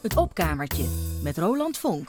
Het 0.00 0.16
opkamertje 0.16 0.84
met 1.22 1.38
Roland 1.38 1.78
Vonk. 1.78 2.08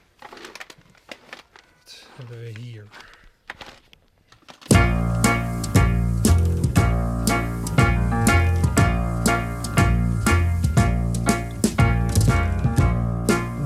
Hier? 2.19 2.87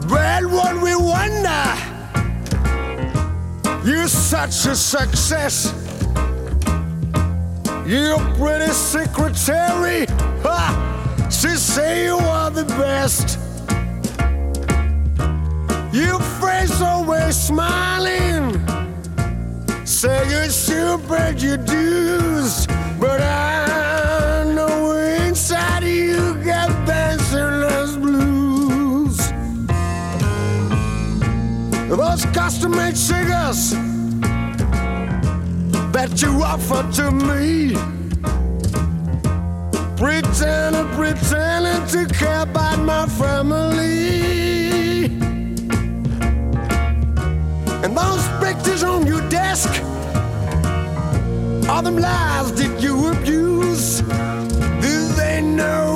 Well, 0.07 0.49
what 0.49 0.81
we 0.81 0.95
wonder, 0.95 1.65
you're 3.83 4.07
such 4.07 4.65
a 4.67 4.75
success. 4.75 5.73
Your 7.85 8.19
pretty 8.35 8.71
secretary, 8.71 10.05
ha, 10.43 11.27
she 11.29 11.49
say 11.49 12.05
you 12.05 12.17
are 12.17 12.51
the 12.51 12.65
best. 12.65 13.44
Your 15.95 16.19
face 16.19 16.81
always 16.81 17.37
smiling, 17.37 18.59
say 19.85 20.27
you 20.29 20.51
sure 20.51 20.97
paid 20.99 21.41
your 21.41 21.55
dues, 21.55 22.67
but 22.99 23.21
I 23.21 24.43
know 24.53 24.91
inside 24.91 25.85
you 25.85 26.35
got 26.43 26.67
dancerless 26.85 27.95
blues. 27.95 29.15
Those 31.87 32.25
custom-made 32.35 32.97
cigars 32.97 33.71
that 35.93 36.21
you 36.21 36.43
offer 36.43 36.83
to 36.97 37.09
me. 37.09 37.73
Pretending, 39.95 40.89
pretending 40.97 41.87
to 41.87 42.13
care 42.13 42.41
about 42.41 42.79
my 42.79 43.05
family. 43.05 44.54
And 47.85 47.95
those 47.95 48.27
pictures 48.43 48.81
on 48.81 49.05
your 49.05 49.21
desk 49.29 49.69
are 51.69 51.83
them 51.83 51.99
lies 51.99 52.51
that 52.53 52.81
you 52.81 53.11
abuse. 53.11 54.01
Do 54.01 55.07
they 55.13 55.39
know 55.43 55.94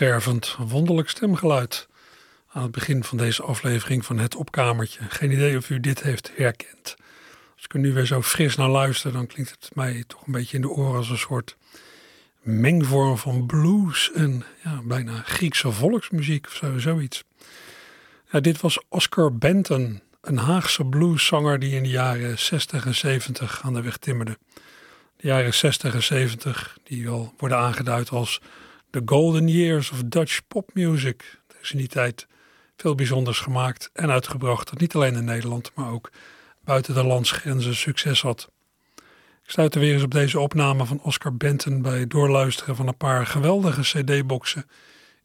Wegstervend, 0.00 0.56
wonderlijk 0.58 1.08
stemgeluid. 1.08 1.88
Aan 2.52 2.62
het 2.62 2.70
begin 2.70 3.04
van 3.04 3.18
deze 3.18 3.42
aflevering 3.42 4.04
van 4.04 4.18
Het 4.18 4.34
Opkamertje. 4.34 5.00
Geen 5.08 5.32
idee 5.32 5.56
of 5.56 5.70
u 5.70 5.80
dit 5.80 6.02
heeft 6.02 6.30
herkend. 6.36 6.96
Als 7.54 7.64
ik 7.64 7.74
er 7.74 7.78
nu 7.78 7.92
weer 7.92 8.06
zo 8.06 8.22
fris 8.22 8.56
naar 8.56 8.68
luister, 8.68 9.12
dan 9.12 9.26
klinkt 9.26 9.50
het 9.50 9.70
mij 9.74 10.04
toch 10.06 10.26
een 10.26 10.32
beetje 10.32 10.56
in 10.56 10.62
de 10.62 10.68
oren 10.68 10.96
als 10.96 11.10
een 11.10 11.18
soort 11.18 11.56
mengvorm 12.40 13.18
van 13.18 13.46
blues 13.46 14.10
en 14.14 14.44
ja, 14.64 14.80
bijna 14.84 15.22
Griekse 15.24 15.72
volksmuziek 15.72 16.46
of 16.46 16.54
zo, 16.54 16.78
zoiets. 16.78 17.24
Ja, 18.30 18.40
dit 18.40 18.60
was 18.60 18.78
Oscar 18.88 19.34
Benton 19.34 20.00
een 20.20 20.38
Haagse 20.38 20.84
blueszanger 20.84 21.58
die 21.58 21.74
in 21.74 21.82
de 21.82 21.88
jaren 21.88 22.38
60 22.38 22.86
en 22.86 22.94
70 22.94 23.60
aan 23.64 23.74
de 23.74 23.82
weg 23.82 23.96
timmerde. 23.96 24.38
De 25.16 25.26
jaren 25.26 25.54
60 25.54 25.94
en 25.94 26.02
70 26.02 26.78
die 26.84 27.04
wel 27.04 27.34
worden 27.38 27.58
aangeduid 27.58 28.10
als 28.10 28.40
The 28.90 29.02
Golden 29.04 29.48
Years 29.48 29.90
of 29.90 30.02
Dutch 30.04 30.40
Pop 30.48 30.70
Music. 30.74 31.40
Er 31.48 31.56
is 31.62 31.72
in 31.72 31.78
die 31.78 31.88
tijd 31.88 32.26
veel 32.76 32.94
bijzonders 32.94 33.38
gemaakt 33.38 33.90
en 33.92 34.10
uitgebracht 34.10 34.70
dat 34.70 34.80
niet 34.80 34.94
alleen 34.94 35.14
in 35.14 35.24
Nederland, 35.24 35.70
maar 35.74 35.90
ook 35.90 36.10
buiten 36.64 36.94
de 36.94 37.04
landsgrenzen 37.04 37.74
succes 37.74 38.22
had. 38.22 38.50
Ik 39.44 39.50
stuitte 39.50 39.78
weer 39.78 39.92
eens 39.92 40.02
op 40.02 40.10
deze 40.10 40.40
opname 40.40 40.84
van 40.84 41.00
Oscar 41.02 41.34
Benton 41.36 41.82
bij 41.82 42.06
doorluisteren 42.06 42.76
van 42.76 42.88
een 42.88 42.96
paar 42.96 43.26
geweldige 43.26 43.80
CD-boxen 43.80 44.66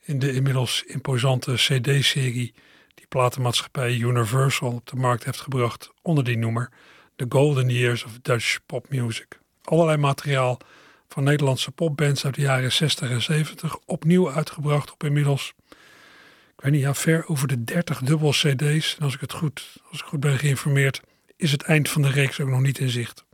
in 0.02 0.20
de 0.20 0.34
inmiddels 0.34 0.84
imposante 0.84 1.54
CD-serie 1.54 2.54
die 2.94 3.08
platenmaatschappij 3.08 3.96
Universal 3.96 4.72
op 4.72 4.88
de 4.88 4.96
markt 4.96 5.24
heeft 5.24 5.42
gebracht 5.42 5.92
onder 6.02 6.24
die 6.24 6.38
noemer 6.38 6.70
The 7.16 7.26
Golden 7.30 7.70
Years 7.70 8.04
of 8.04 8.20
Dutch 8.22 8.60
Pop 8.66 8.90
Music. 8.90 9.40
Allerlei 9.64 9.98
materiaal 9.98 10.60
van 11.16 11.24
Nederlandse 11.24 11.72
popbands 11.72 12.26
uit 12.26 12.36
de 12.36 12.42
jaren 12.42 12.72
60 12.72 13.10
en 13.10 13.22
70 13.22 13.78
opnieuw 13.86 14.32
uitgebracht 14.32 14.92
op 14.92 15.04
inmiddels, 15.04 15.54
ik 16.56 16.62
weet 16.64 16.72
niet, 16.72 16.82
ja, 16.82 16.94
ver 16.94 17.28
over 17.28 17.48
de 17.48 17.64
30 17.64 18.00
dubbel 18.00 18.32
CD's. 18.32 18.96
En 18.98 19.04
als 19.04 19.14
ik 19.14 19.20
het 19.20 19.34
goed, 19.34 19.78
als 19.92 20.00
ik 20.00 20.06
goed 20.06 20.20
ben 20.20 20.38
geïnformeerd, 20.38 21.02
is 21.38 21.52
het 21.52 21.64
eind 21.64 21.90
van 21.90 22.02
de 22.02 22.10
reeks 22.10 22.40
ook 22.40 22.50
nog 22.50 22.62
niet 22.62 22.78
in 22.78 22.90
zicht. 22.90 23.26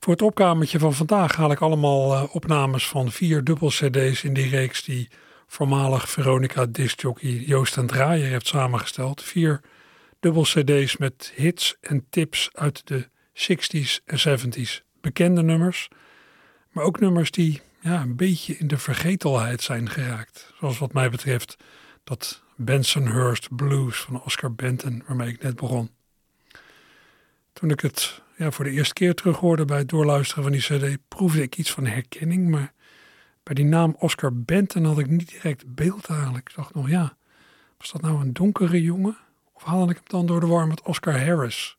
Voor 0.00 0.12
het 0.12 0.22
opkamertje 0.22 0.78
van 0.78 0.94
vandaag 0.94 1.36
haal 1.36 1.50
ik 1.50 1.60
allemaal 1.60 2.12
uh, 2.12 2.34
opnames 2.34 2.88
van 2.88 3.12
vier 3.12 3.44
dubbel 3.44 3.68
CD's 3.68 4.22
in 4.22 4.34
die 4.34 4.48
reeks 4.48 4.84
die 4.84 5.08
voormalig 5.46 6.08
Veronica 6.08 6.66
discjockey 6.66 7.30
Joost 7.30 7.76
en 7.76 7.86
Draaier 7.86 8.28
heeft 8.28 8.46
samengesteld. 8.46 9.22
Vier 9.22 9.60
dubbel 10.20 10.42
CD's 10.42 10.96
met 10.96 11.32
hits 11.34 11.76
en 11.80 12.06
tips 12.10 12.48
uit 12.52 12.86
de 12.86 13.08
60s 13.32 14.04
en 14.04 14.38
70s. 14.38 14.84
Bekende 15.00 15.42
nummers, 15.42 15.88
maar 16.76 16.84
ook 16.84 17.00
nummers 17.00 17.30
die 17.30 17.60
ja, 17.80 18.00
een 18.00 18.16
beetje 18.16 18.56
in 18.56 18.66
de 18.66 18.78
vergetelheid 18.78 19.62
zijn 19.62 19.90
geraakt. 19.90 20.52
Zoals 20.58 20.78
wat 20.78 20.92
mij 20.92 21.10
betreft 21.10 21.56
dat 22.04 22.42
Bensonhurst 22.56 23.56
Blues 23.56 24.00
van 24.00 24.22
Oscar 24.22 24.54
Benton, 24.54 25.02
waarmee 25.06 25.28
ik 25.28 25.42
net 25.42 25.56
begon. 25.56 25.90
Toen 27.52 27.70
ik 27.70 27.80
het 27.80 28.22
ja, 28.36 28.50
voor 28.50 28.64
de 28.64 28.70
eerste 28.70 28.94
keer 28.94 29.14
terughoorde 29.14 29.64
bij 29.64 29.78
het 29.78 29.88
doorluisteren 29.88 30.42
van 30.42 30.52
die 30.52 30.60
CD, 30.60 30.98
proefde 31.08 31.42
ik 31.42 31.56
iets 31.56 31.70
van 31.72 31.86
herkenning. 31.86 32.48
Maar 32.48 32.72
bij 33.42 33.54
die 33.54 33.64
naam 33.64 33.96
Oscar 33.98 34.34
Benton 34.34 34.84
had 34.84 34.98
ik 34.98 35.08
niet 35.08 35.28
direct 35.28 35.74
beeld 35.74 36.06
eigenlijk. 36.06 36.48
Ik 36.48 36.56
dacht 36.56 36.74
nog, 36.74 36.88
ja, 36.88 37.16
was 37.78 37.92
dat 37.92 38.00
nou 38.02 38.20
een 38.20 38.32
donkere 38.32 38.82
jongen? 38.82 39.16
Of 39.52 39.62
haalde 39.62 39.90
ik 39.90 39.96
hem 39.96 40.06
dan 40.06 40.26
door 40.26 40.40
de 40.40 40.46
war 40.46 40.66
met 40.66 40.82
Oscar 40.82 41.24
Harris? 41.24 41.76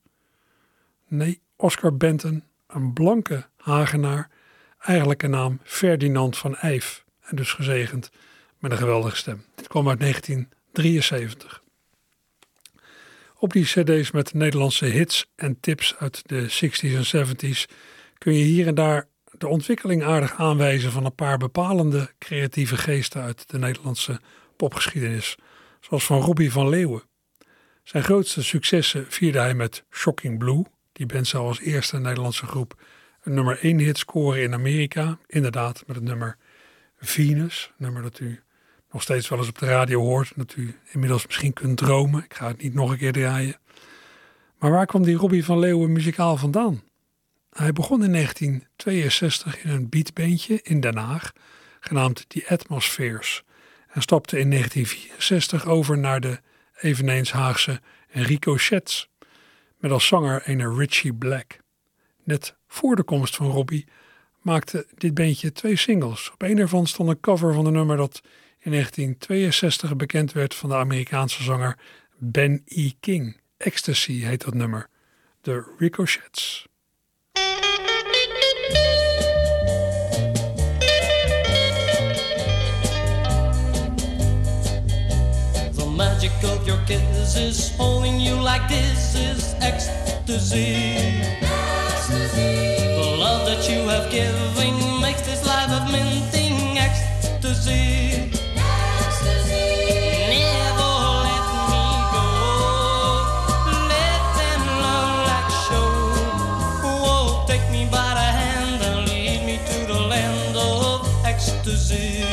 Nee, 1.08 1.42
Oscar 1.56 1.98
Benton, 1.98 2.44
een 2.68 2.94
blanke 2.94 3.46
Hagenaar, 3.58 4.30
eigenlijk 4.80 5.24
een 5.24 5.30
naam 5.30 5.60
Ferdinand 5.64 6.38
van 6.38 6.56
Eyf. 6.56 7.06
En 7.22 7.36
dus 7.36 7.54
gezegend 7.54 8.10
met 8.60 8.72
een 8.72 8.78
geweldige 8.78 9.16
stem. 9.16 9.44
Dit 9.56 9.68
kwam 9.68 9.90
uit 9.90 10.00
1973. 10.00 11.62
Op 13.40 13.54
die 13.54 13.66
cd's 13.66 14.12
met 14.12 14.34
Nederlandse 14.34 14.86
hits 14.86 15.32
en 15.36 15.60
tips 15.60 15.96
uit 16.00 16.22
de 16.26 16.50
60s 16.50 17.12
en 17.12 17.28
70s 17.28 17.74
kun 18.18 18.34
je 18.34 18.44
hier 18.44 18.68
en 18.68 18.76
daar 18.76 19.08
de 19.38 19.48
ontwikkeling 19.48 20.04
aardig 20.04 20.36
aanwijzen 20.36 20.92
van 20.92 21.06
een 21.06 21.16
paar 21.16 21.38
bepalende 21.38 22.12
creatieve 22.20 22.78
geesten 22.78 23.22
uit 23.22 23.50
de 23.50 23.58
Nederlandse 23.58 24.20
popgeschiedenis, 24.56 25.36
zoals 25.80 26.06
van 26.06 26.22
Robbie 26.22 26.52
van 26.52 26.70
Leeuwen. 26.70 27.04
Zijn 27.84 28.04
grootste 28.04 28.44
successen 28.44 29.06
vierde 29.10 29.40
hij 29.40 29.54
met 29.54 29.84
Shocking 29.92 30.38
Blue, 30.38 30.64
die 30.94 31.06
band 31.06 31.28
zou 31.28 31.48
als 31.48 31.60
eerste 31.60 31.98
Nederlandse 31.98 32.46
groep 32.46 32.82
een 33.28 33.34
nummer 33.34 33.60
1 33.62 33.80
hit 33.80 33.98
scoren 33.98 34.42
in 34.42 34.54
Amerika, 34.54 35.18
inderdaad 35.28 35.84
met 35.88 35.96
het 35.96 36.06
nummer 36.06 36.38
Venus, 37.00 37.72
nummer 37.78 38.02
dat 38.02 38.20
u 38.20 38.40
nog 38.92 39.02
steeds 39.02 39.30
wel 39.30 39.40
eens 39.40 39.48
op 39.48 39.58
de 39.58 39.66
radio 39.66 40.02
hoort. 40.02 40.32
Dat 40.36 40.56
u 40.56 40.80
inmiddels 40.92 41.26
misschien 41.26 41.54
kunt 41.54 41.78
dromen. 41.78 42.24
Ik 42.24 42.34
ga 42.34 42.48
het 42.48 42.62
niet 42.62 42.74
nog 42.74 42.92
een 42.92 42.98
keer 42.98 43.12
draaien. 43.12 43.60
Maar 44.60 44.72
waar 44.72 44.86
kwam 44.86 45.04
die 45.04 45.16
Robbie 45.16 45.46
van 45.46 45.60
Leeuwen 45.60 45.92
muzikaal 45.92 46.38
vandaan? 46.38 46.82
Hij 47.50 47.74
begon 47.74 48.04
in 48.04 48.12
1962 48.12 49.64
in 49.64 49.70
een 49.70 49.90
beatbandje 49.90 50.60
in 50.64 50.80
Den 50.80 50.98
Haag, 50.98 51.34
genaamd 51.80 52.30
The 52.30 52.46
Atmospheres. 52.48 53.44
En 53.88 54.02
stapte 54.02 54.40
in 54.40 54.50
1964 54.50 55.66
over 55.66 55.98
naar 55.98 56.20
de 56.20 56.40
eveneens 56.82 57.32
Haagse 57.32 57.82
Ricochets. 58.08 59.10
Met 59.78 59.92
als 59.92 60.08
zanger 60.08 60.42
een 60.46 60.76
Richie 60.76 61.14
Black. 61.14 61.60
Net 62.24 62.57
voor 62.68 62.96
de 62.96 63.04
komst 63.04 63.36
van 63.36 63.52
Robbie 63.52 63.88
maakte 64.42 64.86
dit 64.98 65.14
bandje 65.14 65.52
twee 65.52 65.76
singles. 65.76 66.32
Op 66.34 66.42
een 66.42 66.58
ervan 66.58 66.88
stond 66.88 67.10
een 67.10 67.20
cover 67.20 67.54
van 67.54 67.66
een 67.66 67.74
nummer 67.74 67.98
dat 67.98 68.22
in 68.60 68.72
1962 68.72 69.96
bekend 69.96 70.32
werd 70.32 70.56
van 70.56 70.70
de 70.70 70.76
Amerikaanse 70.76 71.44
zanger 71.44 71.78
Ben 72.18 72.62
E. 72.66 72.92
King. 73.00 73.38
Ecstasy 73.58 74.20
heet 74.24 74.44
dat 74.44 74.54
nummer. 74.54 74.90
De 75.42 75.76
Ricochets. 75.78 76.68
Magic 85.98 86.32
of 86.44 86.64
your 86.66 86.80
kisses 86.86 87.76
holding 87.76 88.22
you 88.22 88.40
like 88.40 88.68
this 88.68 89.16
is 89.16 89.54
ecstasy. 89.60 91.47
Ecstasy. 92.10 92.96
The 92.96 93.18
love 93.20 93.46
that 93.46 93.70
you 93.70 93.82
have 93.90 94.10
given 94.10 95.02
makes 95.02 95.22
this 95.22 95.46
life 95.46 95.70
a 95.70 95.92
living 95.92 96.24
thing 96.32 96.78
to 97.42 97.54
see. 97.54 98.32
The 98.32 98.40
love 98.56 99.12
that 99.24 99.44
you 99.52 100.40
never 100.40 100.94
let 101.28 101.46
me 101.68 101.88
go, 102.16 102.28
let 103.92 104.24
it 104.48 104.62
long 104.84 105.52
show. 105.68 105.92
Who 106.82 106.92
take 107.48 107.70
me 107.72 107.88
by 107.92 108.14
the 108.20 108.30
hand 108.40 108.82
and 108.84 109.10
lead 109.10 109.46
me 109.46 109.60
to 109.68 109.78
the 109.92 110.00
land 110.00 110.56
of 110.56 111.04
minting 111.04 111.26
ecstasy. 111.26 112.24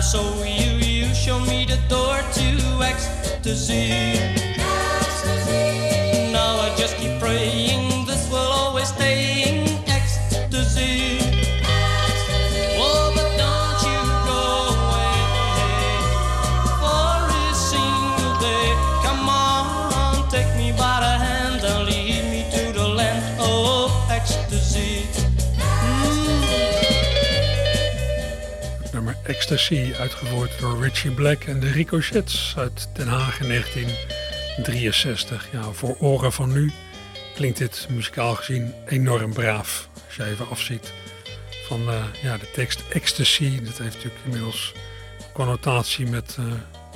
saw 0.00 0.44
you, 0.44 0.78
you 0.78 1.12
showed 1.12 1.46
me 1.48 1.66
the 1.66 1.76
door 1.88 2.16
to 2.32 2.84
ecstasy. 2.84 3.90
ecstasy. 3.90 4.57
Ecstasy, 29.28 29.92
uitgevoerd 29.98 30.60
door 30.60 30.82
Richie 30.82 31.10
Black 31.10 31.44
en 31.44 31.60
de 31.60 31.70
Ricochets 31.70 32.54
uit 32.56 32.88
Den 32.92 33.08
Haag 33.08 33.40
in 33.40 33.48
1963. 33.48 35.48
Ja, 35.52 35.62
voor 35.62 35.96
oren 36.00 36.32
van 36.32 36.52
nu 36.52 36.72
klinkt 37.34 37.58
dit 37.58 37.86
muzikaal 37.90 38.34
gezien 38.34 38.74
enorm 38.86 39.32
braaf. 39.32 39.88
Als 40.06 40.16
je 40.16 40.24
even 40.24 40.48
afziet 40.48 40.92
van 41.66 41.80
uh, 41.80 42.04
ja, 42.22 42.36
de 42.36 42.50
tekst 42.50 42.84
Ecstasy. 42.92 43.62
Dat 43.62 43.78
heeft 43.78 43.94
natuurlijk 43.94 44.24
inmiddels 44.24 44.72
connotatie 45.32 46.06
met 46.06 46.36
uh, 46.40 46.46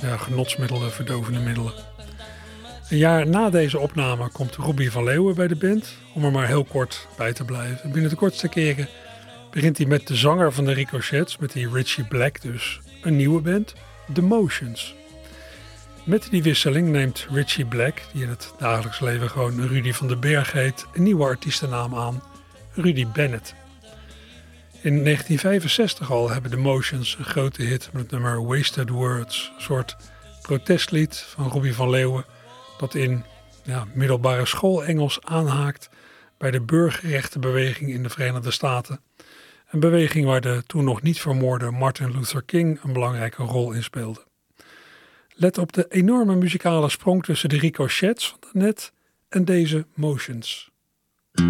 ja, 0.01 0.17
genotsmiddelen, 0.17 0.91
verdovende 0.91 1.39
middelen. 1.39 1.73
Een 2.89 2.97
jaar 2.97 3.27
na 3.27 3.49
deze 3.49 3.79
opname 3.79 4.29
komt 4.29 4.55
Robbie 4.55 4.91
van 4.91 5.03
Leeuwen 5.03 5.35
bij 5.35 5.47
de 5.47 5.55
band, 5.55 5.93
om 6.13 6.25
er 6.25 6.31
maar 6.31 6.47
heel 6.47 6.63
kort 6.63 7.07
bij 7.17 7.33
te 7.33 7.45
blijven. 7.45 7.91
Binnen 7.91 8.09
de 8.09 8.15
kortste 8.15 8.47
keren 8.47 8.87
begint 9.53 9.77
hij 9.77 9.87
met 9.87 10.07
de 10.07 10.15
zanger 10.15 10.53
van 10.53 10.65
de 10.65 10.73
Ricochets, 10.73 11.37
met 11.37 11.51
die 11.51 11.69
Richie 11.69 12.03
Black 12.03 12.41
dus, 12.41 12.81
een 13.01 13.15
nieuwe 13.15 13.41
band, 13.41 13.73
The 14.13 14.21
Motions. 14.21 14.95
Met 16.05 16.27
die 16.29 16.43
wisseling 16.43 16.89
neemt 16.89 17.27
Richie 17.31 17.65
Black, 17.65 18.01
die 18.13 18.23
in 18.23 18.29
het 18.29 18.53
dagelijks 18.57 18.99
leven 18.99 19.29
gewoon 19.29 19.67
Rudy 19.67 19.91
van 19.91 20.07
den 20.07 20.19
Berg 20.19 20.51
heet, 20.51 20.85
een 20.93 21.03
nieuwe 21.03 21.23
artiestennaam 21.23 21.95
aan, 21.95 22.23
Rudy 22.71 23.07
Bennett. 23.07 23.53
In 24.81 25.03
1965 25.03 26.11
al 26.11 26.29
hebben 26.29 26.51
The 26.51 26.57
Motions 26.57 27.15
een 27.17 27.25
grote 27.25 27.63
hit 27.63 27.89
met 27.91 28.01
het 28.01 28.11
nummer 28.11 28.45
Wasted 28.45 28.89
Words, 28.89 29.51
een 29.55 29.61
soort 29.61 29.95
protestlied 30.41 31.17
van 31.17 31.47
Robbie 31.47 31.75
van 31.75 31.89
Leeuwen, 31.89 32.25
dat 32.77 32.95
in 32.95 33.23
ja, 33.63 33.85
middelbare 33.93 34.45
school 34.45 34.83
Engels 34.83 35.19
aanhaakt 35.21 35.89
bij 36.37 36.51
de 36.51 36.61
burgerrechtenbeweging 36.61 37.89
in 37.89 38.03
de 38.03 38.09
Verenigde 38.09 38.51
Staten. 38.51 38.99
Een 39.73 39.79
beweging 39.79 40.25
waar 40.25 40.41
de 40.41 40.63
toen 40.65 40.83
nog 40.83 41.01
niet 41.01 41.19
vermoorde 41.19 41.71
Martin 41.71 42.11
Luther 42.11 42.43
King 42.43 42.79
een 42.83 42.93
belangrijke 42.93 43.43
rol 43.43 43.71
in 43.71 43.83
speelde. 43.83 44.23
Let 45.33 45.57
op 45.57 45.73
de 45.73 45.85
enorme 45.89 46.35
muzikale 46.35 46.89
sprong 46.89 47.23
tussen 47.23 47.49
de 47.49 47.57
ricochets 47.57 48.27
van 48.27 48.39
net 48.61 48.91
en 49.29 49.45
deze 49.45 49.85
motions. 49.93 50.71
In 51.33 51.45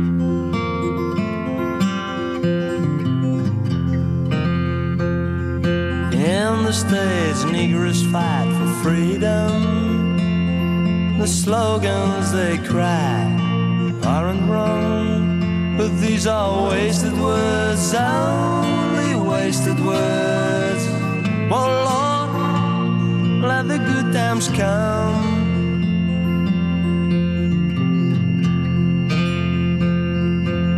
the 6.66 6.72
States, 6.72 7.44
Negroes 7.52 8.02
fight 8.02 8.56
for 8.58 8.68
freedom. 8.68 9.72
The 11.20 11.28
slogans 11.28 12.32
they 12.32 12.58
cry 12.58 13.42
aren't 14.02 14.48
wrong, 14.48 15.33
but 15.84 16.00
these 16.00 16.26
are 16.28 16.70
wasted 16.70 17.12
words, 17.20 17.94
only 17.94 19.16
wasted 19.30 19.78
words. 19.86 20.84
Oh 21.52 21.68
Lord, 21.90 23.44
let 23.52 23.68
the 23.68 23.80
good 23.80 24.14
times 24.14 24.48
come. 24.48 25.20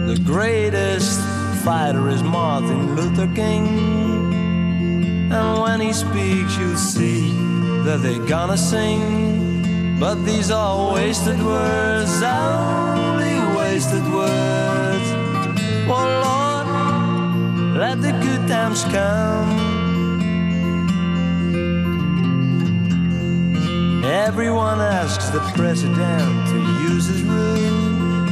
The 0.08 0.20
greatest 0.24 1.20
fighter 1.64 2.10
is 2.10 2.24
Martin 2.24 2.96
Luther 2.96 3.30
King. 3.36 3.68
And 5.32 5.62
when 5.62 5.82
he 5.82 5.94
speaks, 5.94 6.58
you'll 6.58 6.78
see 6.78 7.30
that 7.86 8.00
they're 8.02 8.26
gonna 8.26 8.58
sing. 8.58 10.00
But 10.00 10.16
these 10.26 10.50
are 10.50 10.96
wasted 10.96 11.40
words, 11.44 12.24
only 12.24 13.36
wasted 13.56 14.06
words. 14.12 14.45
Oh 15.88 16.06
Lord, 16.25 17.77
let 17.77 18.01
the 18.01 18.12
good 18.12 18.48
times 18.48 18.84
come. 18.86 19.65
Everyone 24.04 24.82
asks 24.82 25.30
the 25.30 25.42
president 25.56 26.48
to 26.50 26.58
use 26.89 27.06
his 27.06 27.22
rule. 27.24 28.25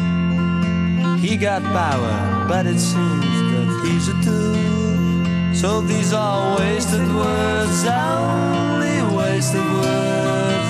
He 1.17 1.37
got 1.37 1.61
power, 1.63 2.45
but 2.47 2.65
it 2.65 2.79
seems 2.79 3.41
that 3.51 3.67
he's 3.85 4.07
a 4.07 4.13
tool. 4.23 5.55
So 5.55 5.81
these 5.81 6.11
are 6.11 6.57
wasted 6.57 7.07
words, 7.15 7.85
only 7.85 9.01
wasted 9.15 9.65
words. 9.81 10.67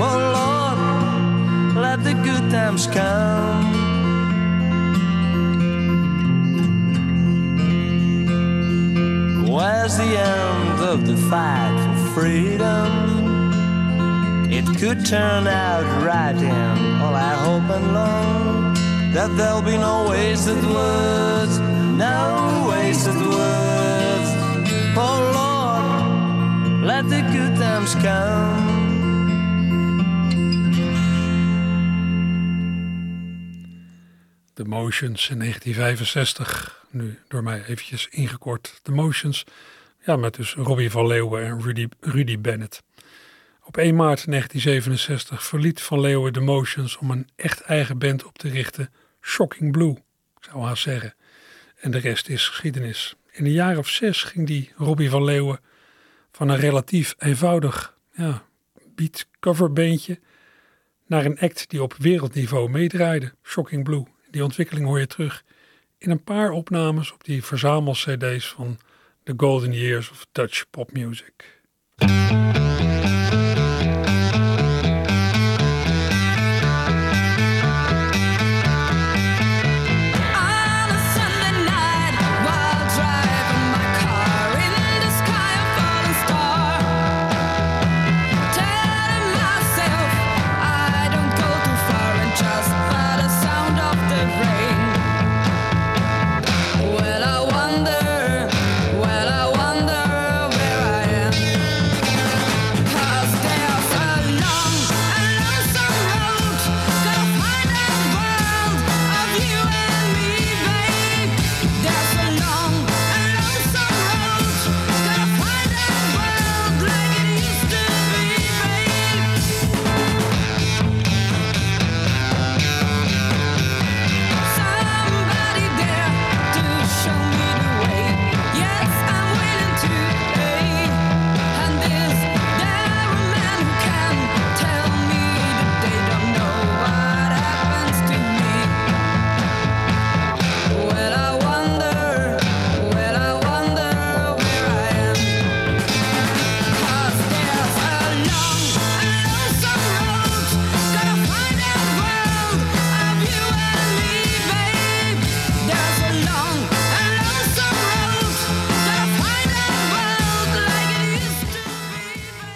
Oh 0.00 0.16
Lord, 0.36 1.76
let 1.76 2.02
the 2.02 2.14
good 2.14 2.50
times 2.50 2.86
come. 2.86 3.77
Where's 9.58 9.96
the 9.96 10.04
end 10.04 10.80
of 10.80 11.04
the 11.04 11.16
fight 11.16 11.74
for 11.82 12.20
freedom? 12.20 12.92
It 14.52 14.64
could 14.78 15.04
turn 15.04 15.48
out 15.48 15.82
right, 16.06 16.36
and 16.36 17.02
all 17.02 17.12
I 17.12 17.34
hope 17.34 17.68
and 17.68 17.92
long 17.92 18.74
that 19.14 19.36
there'll 19.36 19.62
be 19.62 19.76
no 19.76 20.10
wasted 20.10 20.62
words, 20.64 21.58
no 21.58 22.68
wasted 22.70 23.16
words. 23.16 24.30
Oh 24.96 25.18
Lord, 25.40 26.84
let 26.84 27.08
the 27.08 27.22
good 27.22 27.56
times 27.56 27.96
come. 27.96 28.77
The 34.58 34.64
Motions 34.64 35.30
in 35.30 35.38
1965. 35.38 36.84
Nu 36.90 37.18
door 37.28 37.42
mij 37.42 37.64
eventjes 37.64 38.08
ingekort. 38.10 38.80
The 38.82 38.92
Motions. 38.92 39.44
Ja, 40.04 40.16
met 40.16 40.34
dus 40.34 40.54
Robbie 40.54 40.90
van 40.90 41.06
Leeuwen 41.06 41.44
en 41.44 41.62
Rudy, 41.62 41.88
Rudy 42.00 42.38
Bennett. 42.38 42.82
Op 43.64 43.76
1 43.76 43.94
maart 43.94 44.26
1967 44.26 45.44
verliet 45.44 45.80
Van 45.80 46.00
Leeuwen 46.00 46.32
The 46.32 46.40
Motions 46.40 46.96
om 46.96 47.10
een 47.10 47.28
echt 47.36 47.60
eigen 47.60 47.98
band 47.98 48.24
op 48.24 48.38
te 48.38 48.48
richten. 48.48 48.92
Shocking 49.20 49.72
Blue, 49.72 49.90
ik 50.40 50.44
zou 50.50 50.62
haast 50.62 50.82
zeggen. 50.82 51.14
En 51.80 51.90
de 51.90 51.98
rest 51.98 52.28
is 52.28 52.48
geschiedenis. 52.48 53.14
In 53.30 53.44
een 53.44 53.52
jaar 53.52 53.78
of 53.78 53.88
zes 53.88 54.22
ging 54.22 54.46
die 54.46 54.72
Robbie 54.76 55.10
van 55.10 55.24
Leeuwen 55.24 55.60
van 56.32 56.48
een 56.48 56.58
relatief 56.58 57.14
eenvoudig 57.18 57.96
ja, 58.12 58.42
beat 58.94 59.26
coverbandje 59.40 60.20
naar 61.06 61.24
een 61.24 61.38
act 61.38 61.70
die 61.70 61.82
op 61.82 61.94
wereldniveau 61.98 62.70
meedraaide. 62.70 63.32
Shocking 63.42 63.84
Blue. 63.84 64.16
Die 64.30 64.44
ontwikkeling 64.44 64.86
hoor 64.86 64.98
je 64.98 65.06
terug 65.06 65.44
in 65.98 66.10
een 66.10 66.24
paar 66.24 66.50
opnames 66.50 67.12
op 67.12 67.24
die 67.24 67.44
verzamel-cd's 67.44 68.48
van 68.48 68.78
The 69.22 69.34
Golden 69.36 69.72
Years 69.72 70.10
of 70.10 70.26
Dutch 70.32 70.64
Pop 70.70 70.92
Music. 70.92 71.60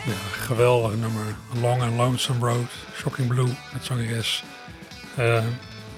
Ja, 0.07 0.13
geweldig 0.33 0.97
nummer. 0.97 1.35
Long 1.61 1.83
and 1.83 1.97
Lonesome 1.97 2.47
Road, 2.47 2.71
Shocking 2.95 3.29
Blue 3.29 3.49
met 3.73 3.85
zangeres 3.85 4.45
eh 5.17 5.45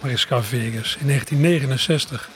Mariska 0.01 0.43
Vegas. 0.43 0.97
In 0.97 1.07
1969, 1.07 2.29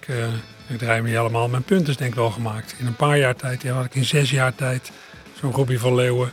ik, 0.00 0.08
eh, 0.08 0.26
ik 0.66 0.78
draai 0.78 1.02
me 1.02 1.18
allemaal, 1.18 1.48
mijn 1.48 1.62
punt 1.62 1.88
is 1.88 1.96
denk 1.96 2.10
ik 2.10 2.16
wel 2.16 2.30
gemaakt. 2.30 2.74
In 2.78 2.86
een 2.86 2.96
paar 2.96 3.18
jaar 3.18 3.36
tijd, 3.36 3.62
ja, 3.62 3.74
had 3.74 3.84
ik 3.84 3.94
in 3.94 4.04
zes 4.04 4.30
jaar 4.30 4.54
tijd 4.54 4.90
zo'n 5.40 5.52
Robbie 5.52 5.78
van 5.78 5.94
Leeuwen. 5.94 6.32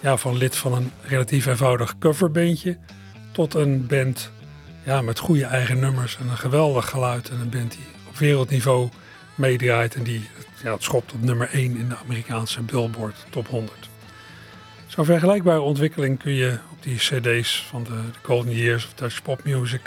Ja, 0.00 0.16
van 0.16 0.36
lid 0.36 0.56
van 0.56 0.72
een 0.72 0.92
relatief 1.02 1.46
eenvoudig 1.46 1.98
coverbandje 1.98 2.78
tot 3.32 3.54
een 3.54 3.86
band 3.86 4.30
ja, 4.84 5.02
met 5.02 5.18
goede 5.18 5.44
eigen 5.44 5.78
nummers 5.78 6.16
en 6.16 6.28
een 6.28 6.38
geweldig 6.38 6.90
geluid. 6.90 7.28
En 7.28 7.40
een 7.40 7.50
band 7.50 7.70
die 7.70 7.86
op 8.08 8.16
wereldniveau 8.16 8.88
meedraait 9.34 9.94
en 9.94 10.02
die 10.02 10.28
ja, 10.62 10.72
het 10.72 10.82
schopt 10.82 11.12
op 11.12 11.22
nummer 11.22 11.48
1 11.48 11.76
in 11.76 11.88
de 11.88 11.96
Amerikaanse 11.96 12.62
Billboard 12.62 13.26
Top 13.30 13.48
100. 13.48 13.89
Zo'n 14.90 15.04
vergelijkbare 15.04 15.60
ontwikkeling 15.60 16.18
kun 16.18 16.32
je 16.32 16.58
op 16.72 16.82
die 16.82 16.96
cd's 16.96 17.66
van 17.68 17.84
de, 17.84 17.90
de 17.90 18.18
Golden 18.22 18.54
Years 18.54 18.84
of 18.84 18.94
Dutch 18.94 19.22
Pop 19.22 19.44
Music 19.44 19.80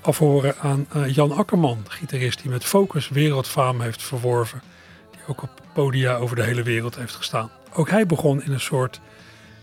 afhoren 0.00 0.58
aan 0.58 0.86
eh, 0.92 1.14
Jan 1.14 1.32
Akkerman, 1.32 1.84
gitarist 1.88 2.42
die 2.42 2.50
met 2.50 2.64
Focus 2.64 3.08
wereldfaam 3.08 3.80
heeft 3.80 4.02
verworven. 4.02 4.62
Die 5.10 5.20
ook 5.26 5.42
op 5.42 5.50
podia 5.72 6.16
over 6.16 6.36
de 6.36 6.42
hele 6.42 6.62
wereld 6.62 6.96
heeft 6.96 7.14
gestaan. 7.14 7.50
Ook 7.72 7.90
hij 7.90 8.06
begon 8.06 8.42
in 8.42 8.52
een 8.52 8.60
soort 8.60 9.00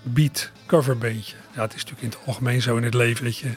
beat 0.03 0.51
coverbandje. 0.65 1.35
Ja, 1.53 1.61
het 1.61 1.73
is 1.73 1.83
natuurlijk 1.83 2.13
in 2.13 2.19
het 2.19 2.27
algemeen 2.27 2.61
zo 2.61 2.77
in 2.77 2.83
het 2.83 2.93
leven 2.93 3.25
dat 3.25 3.37
je 3.37 3.51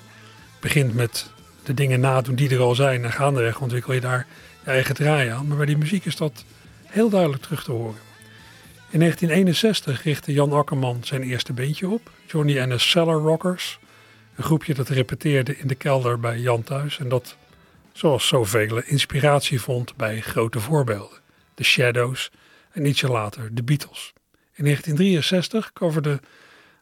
begint 0.60 0.94
met 0.94 1.30
de 1.62 1.75
dingen 1.75 2.00
nadoen 2.00 2.34
die 2.34 2.50
er 2.50 2.60
al 2.60 2.75
zijn. 2.75 3.04
En 3.04 3.12
gaandeweg 3.12 3.60
ontwikkel 3.60 3.92
je 3.92 4.00
daar 4.00 4.26
je 4.64 4.70
eigen 4.70 4.94
draai 4.94 5.28
aan. 5.28 5.46
Maar 5.46 5.56
bij 5.56 5.66
die 5.66 5.78
muziek 5.78 6.04
is 6.04 6.16
dat 6.16 6.44
heel 6.87 7.08
duidelijk 7.08 7.42
terug 7.42 7.64
te 7.64 7.72
horen. 7.72 8.07
In 8.90 8.99
1961 8.99 10.02
richtte 10.02 10.33
Jan 10.33 10.52
Akkerman 10.52 10.99
zijn 11.04 11.23
eerste 11.23 11.52
beentje 11.52 11.88
op, 11.88 12.11
Johnny 12.26 12.61
and 12.61 12.71
the 12.71 12.78
Cellar 12.78 13.21
Rockers. 13.21 13.78
Een 14.37 14.45
groepje 14.45 14.75
dat 14.75 14.88
repeteerde 14.88 15.59
in 15.59 15.66
de 15.66 15.75
kelder 15.75 16.21
bij 16.21 16.38
Jan 16.38 16.62
thuis 16.62 16.99
en 16.99 17.09
dat, 17.09 17.37
zoals 17.92 18.26
zoveel, 18.26 18.83
inspiratie 18.83 19.61
vond 19.61 19.97
bij 19.97 20.21
grote 20.21 20.61
voorbeelden. 20.61 21.18
The 21.54 21.64
Shadows 21.64 22.30
en 22.73 22.87
ietsje 22.87 23.09
later 23.09 23.54
de 23.54 23.62
Beatles. 23.62 24.12
In 24.54 24.64
1963 24.64 25.73
coverde 25.73 26.21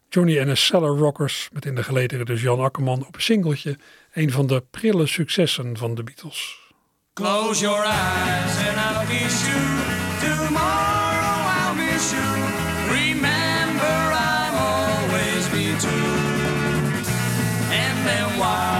Johnny 0.09 0.39
and 0.39 0.47
the 0.47 0.55
Cellar 0.55 0.97
Rockers 0.97 1.49
met 1.53 1.65
in 1.65 1.75
de 1.75 1.83
gelederen 1.83 2.25
dus 2.25 2.41
Jan 2.41 2.59
Akkerman 2.59 3.05
op 3.07 3.15
een 3.15 3.21
singeltje 3.21 3.77
een 4.13 4.31
van 4.31 4.47
de 4.47 4.63
prille 4.71 5.07
successen 5.07 5.77
van 5.77 5.95
de 5.95 6.03
Beatles. 6.03 6.59
Close 7.13 7.61
your 7.61 7.83
eyes 7.83 8.57
and 8.67 8.77
I'll 8.77 9.17
kiss 9.17 9.45
you. 9.47 9.59
Tomorrow. 10.19 11.16
Remember 11.97 13.95
I'm 14.13 14.53
always 14.53 15.49
be 15.49 15.73
true. 15.79 17.01
And 17.73 17.97
then 18.05 18.37
while 18.37 18.76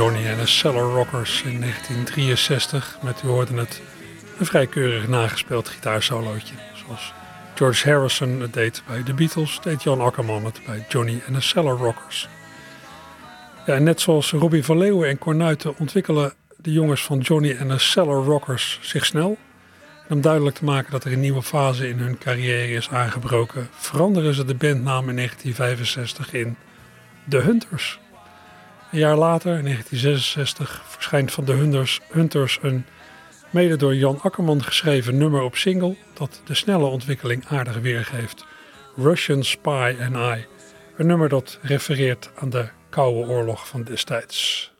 Johnny 0.00 0.28
and 0.28 0.38
the 0.38 0.46
Cellar 0.46 0.94
Rockers 0.94 1.42
in 1.42 1.60
1963 1.60 2.98
met, 3.02 3.22
u 3.24 3.28
hoorde 3.28 3.54
het, 3.54 3.80
een 4.38 4.46
vrij 4.46 4.66
keurig 4.66 5.08
nagespeeld 5.08 5.68
gitaarsolootje. 5.68 6.54
Zoals 6.72 7.12
George 7.54 7.90
Harrison 7.90 8.40
het 8.40 8.52
deed 8.52 8.82
bij 8.86 9.02
de 9.02 9.14
Beatles, 9.14 9.60
deed 9.62 9.82
Jan 9.82 10.00
Akkerman 10.00 10.44
het 10.44 10.60
bij 10.66 10.84
Johnny 10.88 11.22
and 11.26 11.34
the 11.34 11.40
Cellar 11.40 11.76
Rockers. 11.76 12.28
Ja, 13.66 13.74
en 13.74 13.82
net 13.82 14.00
zoals 14.00 14.30
Robbie 14.30 14.64
van 14.64 14.78
Leeuwen 14.78 15.08
en 15.08 15.18
Cornuiten 15.18 15.78
ontwikkelen 15.78 16.32
de 16.56 16.72
jongens 16.72 17.04
van 17.04 17.18
Johnny 17.18 17.56
and 17.60 17.70
the 17.70 17.78
Cellar 17.78 18.24
Rockers 18.24 18.78
zich 18.82 19.06
snel. 19.06 19.38
En 20.08 20.14
om 20.14 20.20
duidelijk 20.20 20.56
te 20.56 20.64
maken 20.64 20.90
dat 20.90 21.04
er 21.04 21.12
een 21.12 21.20
nieuwe 21.20 21.42
fase 21.42 21.88
in 21.88 21.98
hun 21.98 22.18
carrière 22.18 22.72
is 22.72 22.90
aangebroken, 22.90 23.68
veranderen 23.70 24.34
ze 24.34 24.44
de 24.44 24.54
bandnaam 24.54 25.08
in 25.08 25.16
1965 25.16 26.32
in 26.32 26.56
The 27.28 27.38
Hunters. 27.38 27.98
Een 28.90 28.98
jaar 28.98 29.16
later, 29.16 29.56
in 29.58 29.64
1966, 29.64 30.82
verschijnt 30.86 31.32
van 31.32 31.44
de 31.44 31.52
Hunters, 31.52 32.00
Hunters 32.12 32.58
een 32.62 32.84
mede 33.50 33.76
door 33.76 33.94
Jan 33.94 34.20
Akkerman 34.22 34.62
geschreven 34.62 35.16
nummer 35.16 35.42
op 35.42 35.56
single 35.56 35.96
dat 36.14 36.42
de 36.44 36.54
snelle 36.54 36.84
ontwikkeling 36.84 37.46
aardig 37.46 37.78
weergeeft. 37.78 38.44
Russian 38.96 39.44
Spy 39.44 39.96
and 40.00 40.16
I. 40.16 40.46
Een 40.96 41.06
nummer 41.06 41.28
dat 41.28 41.58
refereert 41.62 42.30
aan 42.34 42.50
de 42.50 42.68
Koude 42.88 43.28
Oorlog 43.28 43.68
van 43.68 43.82
destijds. 43.82 44.72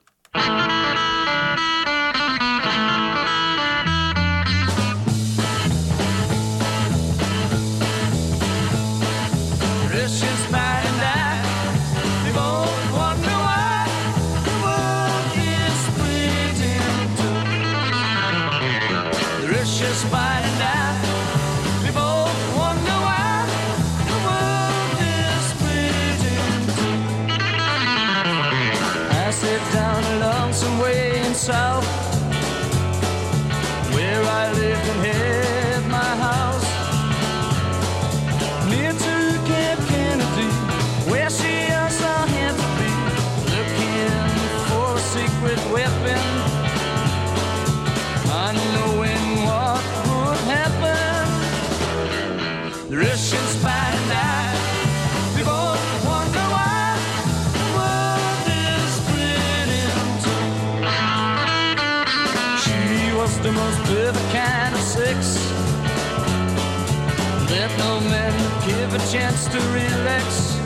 Give 68.67 68.93
a 68.95 68.99
chance 69.13 69.47
to 69.49 69.59
relax. 69.73 70.57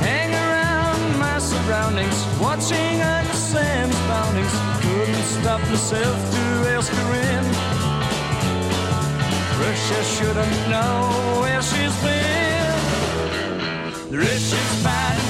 Hang 0.00 0.32
around 0.32 1.18
my 1.18 1.38
surroundings, 1.38 2.18
watching 2.40 3.00
Uncle 3.02 3.34
Sam's 3.34 3.98
boundings. 4.10 4.54
Couldn't 4.82 5.26
stop 5.38 5.60
myself 5.68 6.18
to 6.34 6.44
ask 6.74 6.92
her 6.92 7.10
in. 7.30 7.44
Russia 9.60 10.00
shouldn't 10.14 10.58
know 10.72 10.96
where 11.42 11.62
she's 11.62 11.96
been. 12.02 12.78
The 14.10 14.18
Russians 14.18 14.82
find 14.82 15.20
out. 15.22 15.27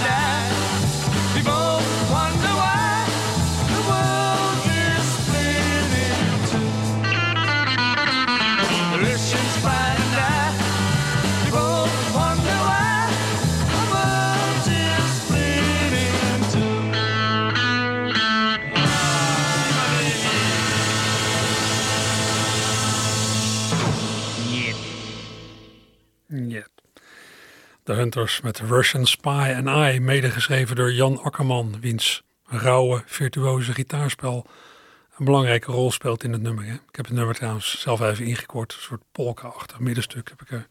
Met 27.98 28.60
Russian 28.60 29.06
Spy 29.06 29.54
and 29.56 29.94
I, 29.94 30.00
medegeschreven 30.00 30.76
door 30.76 30.92
Jan 30.92 31.22
Akkerman, 31.22 31.80
wiens 31.80 32.22
rauwe, 32.44 33.02
virtuoze 33.06 33.72
gitaarspel 33.72 34.46
een 35.16 35.24
belangrijke 35.24 35.72
rol 35.72 35.90
speelt 35.90 36.24
in 36.24 36.32
het 36.32 36.42
nummer. 36.42 36.64
Ik 36.64 36.96
heb 36.96 37.06
het 37.06 37.14
nummer 37.14 37.34
trouwens 37.34 37.80
zelf 37.80 38.00
even 38.00 38.24
ingekort, 38.24 38.72
een 38.72 38.80
soort 38.80 39.02
polka-achtig 39.12 39.78
middenstuk 39.78 40.28
heb 40.28 40.42
ik 40.42 40.50
er 40.50 40.66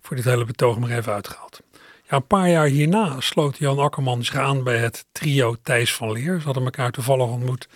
voor 0.00 0.16
dit 0.16 0.24
hele 0.24 0.44
betoog 0.44 0.78
maar 0.78 0.90
even 0.90 1.12
uitgehaald. 1.12 1.60
Ja, 2.02 2.16
een 2.16 2.26
paar 2.26 2.48
jaar 2.48 2.66
hierna 2.66 3.20
sloot 3.20 3.58
Jan 3.58 3.78
Akkerman 3.78 4.24
zich 4.24 4.36
aan 4.36 4.64
bij 4.64 4.78
het 4.78 5.04
trio 5.12 5.56
Thijs 5.62 5.94
van 5.94 6.12
Leer. 6.12 6.38
Ze 6.38 6.44
hadden 6.44 6.64
elkaar 6.64 6.90
toevallig 6.90 7.26
ontmoet 7.26 7.68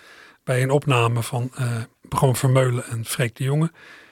bij 0.43 0.61
een 0.61 0.71
opname 0.71 1.23
van 1.23 1.51
eh 1.55 1.81
Bram 2.01 2.35
Vermeulen 2.35 2.85
en 2.85 3.05
Freek 3.05 3.35
de 3.35 3.43
Jonge. 3.43 3.71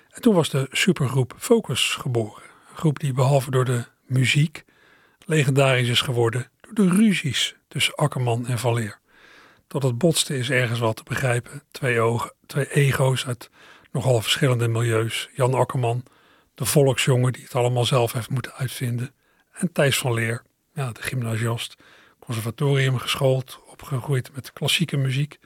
En 0.10 0.22
toen 0.22 0.36
was 0.36 0.50
de 0.50 0.67
supergroep 0.72 1.34
Focus 1.38 1.96
geboren. 2.00 2.44
Een 2.70 2.78
groep 2.78 3.00
die 3.00 3.13
behalve 3.13 3.52
door 3.52 3.65
de 3.65 3.86
muziek 4.06 4.63
legendarisch 5.32 5.89
is 5.89 6.02
geworden 6.02 6.52
door 6.62 6.74
de 6.74 6.96
ruzies 6.96 7.56
tussen 7.67 7.96
Akkerman 7.96 8.48
en 8.48 8.60
Van 8.60 8.74
Leer. 8.74 9.00
Tot 9.67 9.84
het 9.84 9.98
botste 9.98 10.38
is 10.38 10.50
ergens 10.50 10.80
wel 10.80 10.94
te 10.94 11.04
begrijpen. 11.04 11.63
Twee, 11.72 12.00
ogen, 12.00 12.34
twee 12.46 12.74
ego's 12.74 13.26
uit 13.26 13.50
nogal 13.91 14.22
verschillende 14.22 14.67
milieus. 14.67 15.30
Jan 15.34 15.54
Akkerman, 15.54 16.04
de 16.56 16.65
volksjongen 16.65 17.34
die 17.34 17.44
het 17.44 17.56
allemaal 17.56 17.86
zelf 17.86 18.12
heeft 18.13 18.30
moeten 18.30 18.54
uitvinden. 18.54 19.13
En 19.52 19.72
Thijs 19.72 19.98
van 19.98 20.13
Leer, 20.13 20.44
ja, 20.74 20.91
de 20.91 21.02
gymnasiast, 21.02 21.76
conservatorium 22.20 22.98
geschoold, 22.98 23.60
opgegroeid 23.67 24.36
met 24.36 24.54
klassieke 24.54 24.98
muziek. 24.98 25.39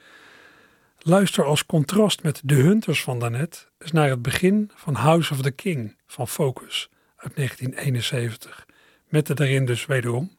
Luister 0.98 1.44
als 1.44 1.66
contrast 1.66 2.22
met 2.22 2.40
de 2.44 2.54
Hunters 2.54 3.02
van 3.02 3.18
daarnet 3.18 3.70
eens 3.78 3.92
naar 3.92 4.08
het 4.08 4.22
begin 4.22 4.70
van 4.74 4.94
House 4.94 5.32
of 5.32 5.42
the 5.42 5.50
King 5.50 5.96
van 6.06 6.28
Focus 6.28 6.88
uit 7.16 7.36
1971. 7.36 8.65
Met 9.08 9.26
de 9.26 9.34
daarin 9.34 9.64
dus 9.64 9.86
wederom 9.86 10.30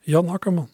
Jan 0.00 0.28
Akkerman. 0.28 0.70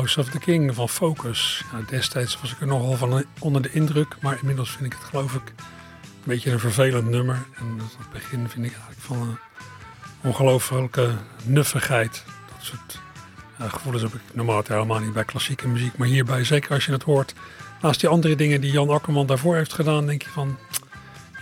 House 0.00 0.20
of 0.20 0.28
the 0.28 0.38
King 0.38 0.74
van 0.74 0.88
Focus. 0.88 1.64
Ja, 1.72 1.80
destijds 1.86 2.40
was 2.40 2.52
ik 2.52 2.60
er 2.60 2.66
nogal 2.66 2.96
van 2.96 3.24
onder 3.38 3.62
de 3.62 3.72
indruk, 3.72 4.16
maar 4.20 4.38
inmiddels 4.40 4.70
vind 4.70 4.84
ik 4.84 4.92
het 4.92 5.08
geloof 5.08 5.34
ik 5.34 5.52
een 5.56 6.24
beetje 6.24 6.50
een 6.50 6.58
vervelend 6.58 7.08
nummer. 7.08 7.38
En 7.54 7.80
het 7.98 8.10
begin 8.12 8.48
vind 8.48 8.66
ik 8.66 8.72
eigenlijk 8.72 9.00
van 9.00 9.20
een 9.20 9.36
ongelooflijke 10.22 11.10
nuffigheid. 11.44 12.24
Dat 12.56 12.64
soort 12.64 13.00
ja, 13.58 13.68
gevoelens 13.68 14.02
heb 14.02 14.14
ik 14.14 14.20
normaal 14.32 14.62
helemaal 14.66 14.98
niet 14.98 15.12
bij 15.12 15.24
klassieke 15.24 15.68
muziek, 15.68 15.96
maar 15.96 16.08
hierbij 16.08 16.44
zeker 16.44 16.70
als 16.74 16.86
je 16.86 16.92
het 16.92 17.02
hoort. 17.02 17.34
Naast 17.82 18.00
die 18.00 18.08
andere 18.08 18.36
dingen 18.36 18.60
die 18.60 18.72
Jan 18.72 18.90
Akkerman 18.90 19.26
daarvoor 19.26 19.56
heeft 19.56 19.72
gedaan, 19.72 20.06
denk 20.06 20.22
je 20.22 20.30
van, 20.30 20.58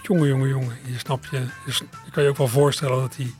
jongen, 0.03 0.29
jongen, 0.29 0.49
jongen, 0.49 0.77
je 0.85 0.99
snap 0.99 1.25
je, 1.31 1.41
je 1.67 2.11
kan 2.11 2.23
je 2.23 2.29
ook 2.29 2.37
wel 2.37 2.49
voorstellen 2.49 3.01
dat 3.01 3.17
hij 3.17 3.35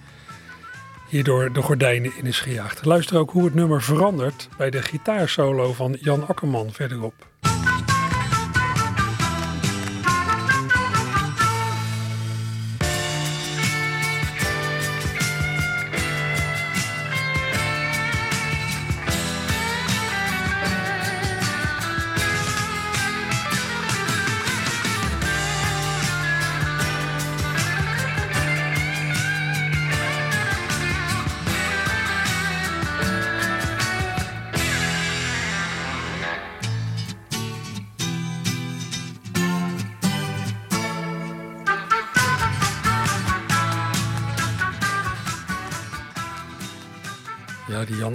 hierdoor 1.09 1.53
de 1.53 1.63
gordijnen 1.63 2.13
in 2.17 2.27
is 2.27 2.41
gejaagd. 2.41 2.85
Luister 2.85 3.19
ook 3.19 3.31
hoe 3.31 3.45
het 3.45 3.55
nummer 3.55 3.83
verandert 3.83 4.49
bij 4.57 4.71
de 4.71 4.83
gitaarsolo 4.83 5.73
van 5.73 5.97
Jan 6.01 6.27
Akkerman 6.27 6.73
verderop. 6.73 7.27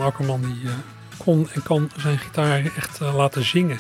Akkerman 0.04 0.42
die 0.42 0.70
eh, 0.70 0.74
kon 1.18 1.50
en 1.52 1.64
kan 1.64 1.92
zijn 1.98 2.18
gitaar 2.18 2.76
echt 2.76 3.02
eh, 3.02 3.16
laten 3.16 3.46
zingen. 3.46 3.80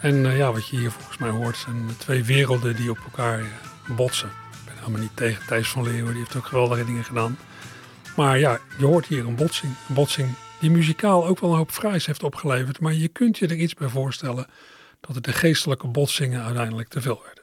En 0.00 0.26
eh, 0.26 0.36
ja, 0.36 0.52
wat 0.52 0.68
je 0.68 0.76
hier 0.76 0.90
volgens 0.90 1.18
mij 1.18 1.30
hoort 1.30 1.56
zijn 1.56 1.96
twee 1.96 2.24
werelden 2.24 2.76
die 2.76 2.90
op 2.90 2.98
elkaar 3.04 3.42
botsen. 3.86 4.28
Ik 4.28 4.64
ben 4.64 4.74
helemaal 4.78 5.00
niet 5.00 5.16
tegen 5.16 5.46
Thijs 5.46 5.68
van 5.68 5.82
Leeuwen, 5.82 6.12
die 6.12 6.22
heeft 6.22 6.36
ook 6.36 6.46
geweldige 6.46 6.84
dingen 6.84 7.04
gedaan. 7.04 7.38
Maar 8.16 8.38
ja, 8.38 8.58
je 8.78 8.84
hoort 8.84 9.06
hier 9.06 9.26
een 9.26 9.36
botsing. 9.36 9.72
Een 9.88 9.94
botsing 9.94 10.34
die 10.60 10.70
muzikaal 10.70 11.26
ook 11.26 11.40
wel 11.40 11.50
een 11.50 11.56
hoop 11.56 11.70
fraais 11.70 12.06
heeft 12.06 12.22
opgeleverd. 12.22 12.80
Maar 12.80 12.92
je 12.92 13.08
kunt 13.08 13.38
je 13.38 13.46
er 13.46 13.56
iets 13.56 13.74
bij 13.74 13.88
voorstellen 13.88 14.46
dat 15.00 15.14
het 15.14 15.24
de 15.24 15.32
geestelijke 15.32 15.86
botsingen 15.86 16.42
uiteindelijk 16.42 16.88
te 16.88 17.00
veel 17.00 17.20
werden. 17.24 17.38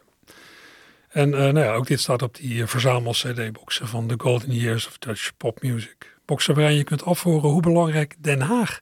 En 1.16 1.30
nou 1.30 1.60
ja, 1.60 1.74
ook 1.74 1.88
dit 1.88 2.00
staat 2.00 2.22
op 2.22 2.36
die 2.36 2.62
eh, 2.62 2.68
verzamel-cd-boxen 2.68 3.88
van 3.88 4.08
The 4.08 4.16
Golden 4.18 4.52
Years 4.52 4.88
of 4.88 4.98
Dutch 4.98 5.32
Pop 5.38 5.62
Music. 5.62 6.15
Waarin 6.26 6.78
je 6.78 6.84
kunt 6.84 7.04
afhoren 7.04 7.50
hoe 7.50 7.62
belangrijk 7.62 8.16
Den 8.18 8.42
Haag 8.42 8.82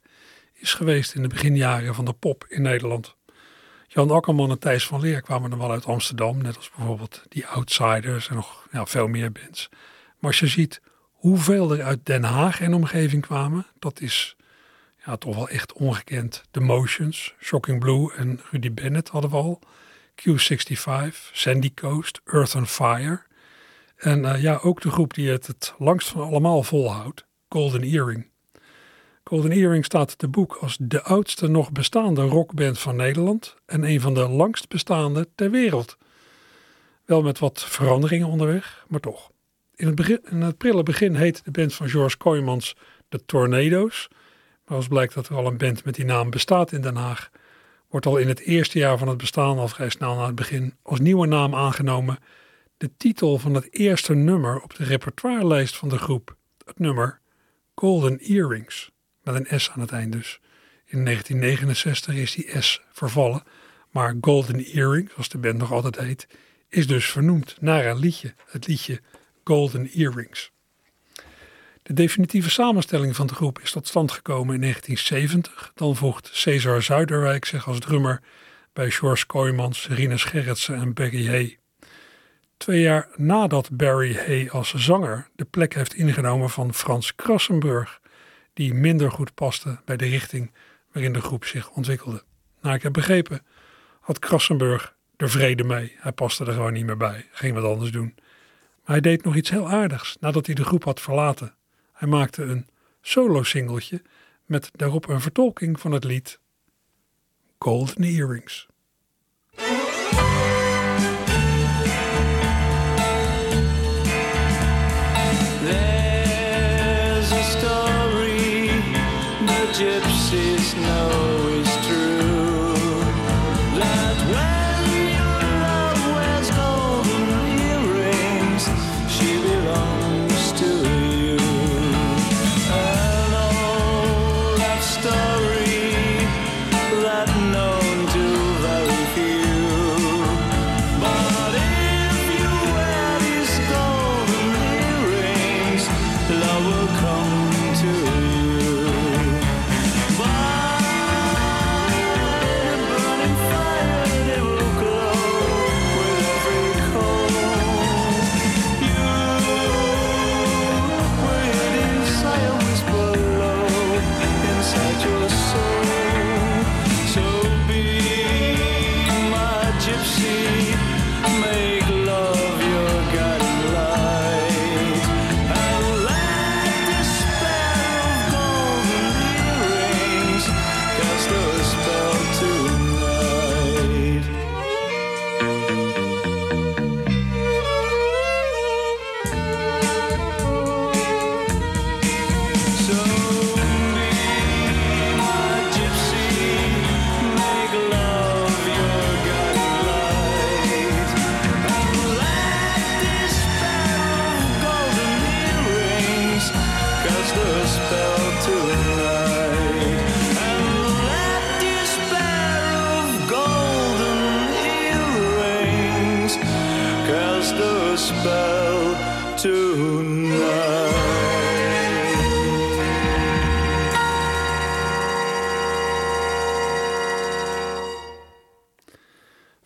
is 0.54 0.74
geweest 0.74 1.14
in 1.14 1.22
de 1.22 1.28
beginjaren 1.28 1.94
van 1.94 2.04
de 2.04 2.12
pop 2.12 2.44
in 2.48 2.62
Nederland. 2.62 3.16
Jan 3.86 4.10
Akkerman 4.10 4.50
en 4.50 4.58
Thijs 4.58 4.86
van 4.86 5.00
Leer 5.00 5.20
kwamen 5.20 5.50
dan 5.50 5.58
wel 5.58 5.70
uit 5.70 5.86
Amsterdam, 5.86 6.42
net 6.42 6.56
als 6.56 6.70
bijvoorbeeld 6.76 7.22
die 7.28 7.46
Outsiders 7.46 8.28
en 8.28 8.34
nog 8.34 8.66
ja, 8.72 8.86
veel 8.86 9.06
meer 9.06 9.32
bands. 9.32 9.68
Maar 10.18 10.30
als 10.30 10.38
je 10.40 10.46
ziet 10.46 10.80
hoeveel 11.10 11.72
er 11.72 11.84
uit 11.84 12.06
Den 12.06 12.24
Haag 12.24 12.60
en 12.60 12.74
omgeving 12.74 13.22
kwamen, 13.22 13.66
dat 13.78 14.00
is 14.00 14.36
ja, 15.04 15.16
toch 15.16 15.34
wel 15.34 15.48
echt 15.48 15.72
ongekend. 15.72 16.44
The 16.50 16.60
Motions, 16.60 17.34
Shocking 17.40 17.80
Blue 17.80 18.14
en 18.14 18.40
Rudy 18.50 18.72
Bennett 18.72 19.08
hadden 19.08 19.30
we 19.30 19.36
al. 19.36 19.60
Q65, 20.22 21.32
Sandy 21.32 21.74
Coast, 21.74 22.20
Earth 22.24 22.54
and 22.54 22.68
Fire. 22.68 23.22
En 23.96 24.24
eh, 24.24 24.42
ja, 24.42 24.58
ook 24.62 24.80
de 24.80 24.90
groep 24.90 25.14
die 25.14 25.30
het 25.30 25.46
het 25.46 25.74
langst 25.78 26.08
van 26.08 26.22
allemaal 26.22 26.62
volhoudt, 26.62 27.26
Golden 27.48 27.82
Earring. 27.82 28.32
Golden 29.24 29.50
Earring 29.50 29.84
staat 29.84 30.18
te 30.18 30.28
boek 30.28 30.56
als 30.60 30.76
de 30.80 31.02
oudste 31.02 31.48
nog 31.48 31.72
bestaande 31.72 32.22
rockband 32.22 32.78
van 32.78 32.96
Nederland 32.96 33.54
en 33.66 33.84
een 33.84 34.00
van 34.00 34.14
de 34.14 34.28
langst 34.28 34.68
bestaande 34.68 35.28
ter 35.34 35.50
wereld. 35.50 35.96
Wel 37.04 37.22
met 37.22 37.38
wat 37.38 37.64
veranderingen 37.64 38.28
onderweg, 38.28 38.84
maar 38.88 39.00
toch. 39.00 39.30
In 39.74 39.86
het, 39.86 39.94
begin, 39.94 40.20
in 40.30 40.40
het 40.40 40.58
prille 40.58 40.82
begin 40.82 41.14
heet 41.14 41.44
de 41.44 41.50
band 41.50 41.74
van 41.74 41.88
George 41.88 42.16
Kooijmans 42.16 42.76
de 43.08 43.24
Tornado's. 43.24 44.08
Maar 44.64 44.76
als 44.76 44.88
blijkt 44.88 45.14
dat 45.14 45.28
er 45.28 45.36
al 45.36 45.46
een 45.46 45.56
band 45.56 45.84
met 45.84 45.94
die 45.94 46.04
naam 46.04 46.30
bestaat 46.30 46.72
in 46.72 46.80
Den 46.80 46.96
Haag, 46.96 47.30
wordt 47.88 48.06
al 48.06 48.16
in 48.16 48.28
het 48.28 48.40
eerste 48.40 48.78
jaar 48.78 48.98
van 48.98 49.08
het 49.08 49.16
bestaan, 49.16 49.58
al 49.58 49.68
vrij 49.68 49.88
snel 49.88 50.14
na 50.14 50.26
het 50.26 50.34
begin, 50.34 50.74
als 50.82 51.00
nieuwe 51.00 51.26
naam 51.26 51.54
aangenomen 51.54 52.18
de 52.76 52.90
titel 52.96 53.38
van 53.38 53.54
het 53.54 53.68
eerste 53.70 54.14
nummer 54.14 54.60
op 54.60 54.74
de 54.74 54.84
repertoirelijst 54.84 55.76
van 55.76 55.88
de 55.88 55.98
groep. 55.98 56.36
Het 56.64 56.78
nummer 56.78 57.20
Golden 57.74 58.18
Earrings, 58.18 58.90
met 59.22 59.34
een 59.34 59.60
S 59.60 59.70
aan 59.70 59.80
het 59.80 59.92
eind 59.92 60.12
dus. 60.12 60.40
In 60.84 61.04
1969 61.04 62.14
is 62.14 62.34
die 62.34 62.62
S 62.62 62.80
vervallen, 62.92 63.42
maar 63.90 64.16
Golden 64.20 64.64
Earrings, 64.64 65.12
zoals 65.12 65.28
de 65.28 65.38
band 65.38 65.58
nog 65.58 65.72
altijd 65.72 65.98
heet, 65.98 66.26
is 66.68 66.86
dus 66.86 67.10
vernoemd 67.10 67.56
naar 67.60 67.86
een 67.86 67.98
liedje, 67.98 68.34
het 68.46 68.66
liedje 68.66 69.00
Golden 69.44 69.90
Earrings. 69.90 70.52
De 71.82 71.92
definitieve 71.92 72.50
samenstelling 72.50 73.16
van 73.16 73.26
de 73.26 73.34
groep 73.34 73.60
is 73.60 73.70
tot 73.70 73.86
stand 73.86 74.12
gekomen 74.12 74.54
in 74.54 74.60
1970. 74.60 75.72
Dan 75.74 75.96
voegt 75.96 76.30
Cesar 76.32 76.82
Zuiderwijk 76.82 77.44
zich 77.44 77.68
als 77.68 77.78
drummer 77.78 78.22
bij 78.72 78.90
George 78.90 79.26
Kooijmans, 79.26 79.88
Rinus 79.88 80.24
Gerritsen 80.24 80.74
en 80.74 80.92
Barry 80.92 81.26
Hay. 81.26 81.58
Twee 82.64 82.80
jaar 82.80 83.08
nadat 83.16 83.76
Barry 83.76 84.14
Hay 84.14 84.48
als 84.48 84.74
zanger 84.74 85.28
de 85.36 85.44
plek 85.44 85.74
heeft 85.74 85.94
ingenomen 85.94 86.50
van 86.50 86.74
Frans 86.74 87.14
Krassenburg, 87.14 88.00
die 88.52 88.74
minder 88.74 89.10
goed 89.10 89.34
paste 89.34 89.80
bij 89.84 89.96
de 89.96 90.06
richting 90.06 90.52
waarin 90.92 91.12
de 91.12 91.20
groep 91.20 91.44
zich 91.44 91.70
ontwikkelde. 91.70 92.22
Naar 92.60 92.74
ik 92.74 92.82
heb 92.82 92.92
begrepen, 92.92 93.42
had 94.00 94.18
Krassenburg 94.18 94.96
er 95.16 95.30
vrede 95.30 95.64
mee. 95.64 95.96
Hij 95.96 96.12
paste 96.12 96.44
er 96.44 96.52
gewoon 96.52 96.72
niet 96.72 96.84
meer 96.84 96.96
bij, 96.96 97.26
ging 97.30 97.54
wat 97.54 97.64
anders 97.64 97.90
doen. 97.90 98.14
Maar 98.14 98.96
hij 98.96 99.00
deed 99.00 99.24
nog 99.24 99.36
iets 99.36 99.50
heel 99.50 99.68
aardigs 99.68 100.16
nadat 100.20 100.46
hij 100.46 100.54
de 100.54 100.64
groep 100.64 100.84
had 100.84 101.00
verlaten. 101.00 101.54
Hij 101.92 102.08
maakte 102.08 102.42
een 102.42 102.68
solo-singeltje 103.00 104.02
met 104.46 104.70
daarop 104.72 105.08
een 105.08 105.20
vertolking 105.20 105.80
van 105.80 105.92
het 105.92 106.04
lied 106.04 106.40
Golden 107.58 108.04
Earrings. 108.04 108.66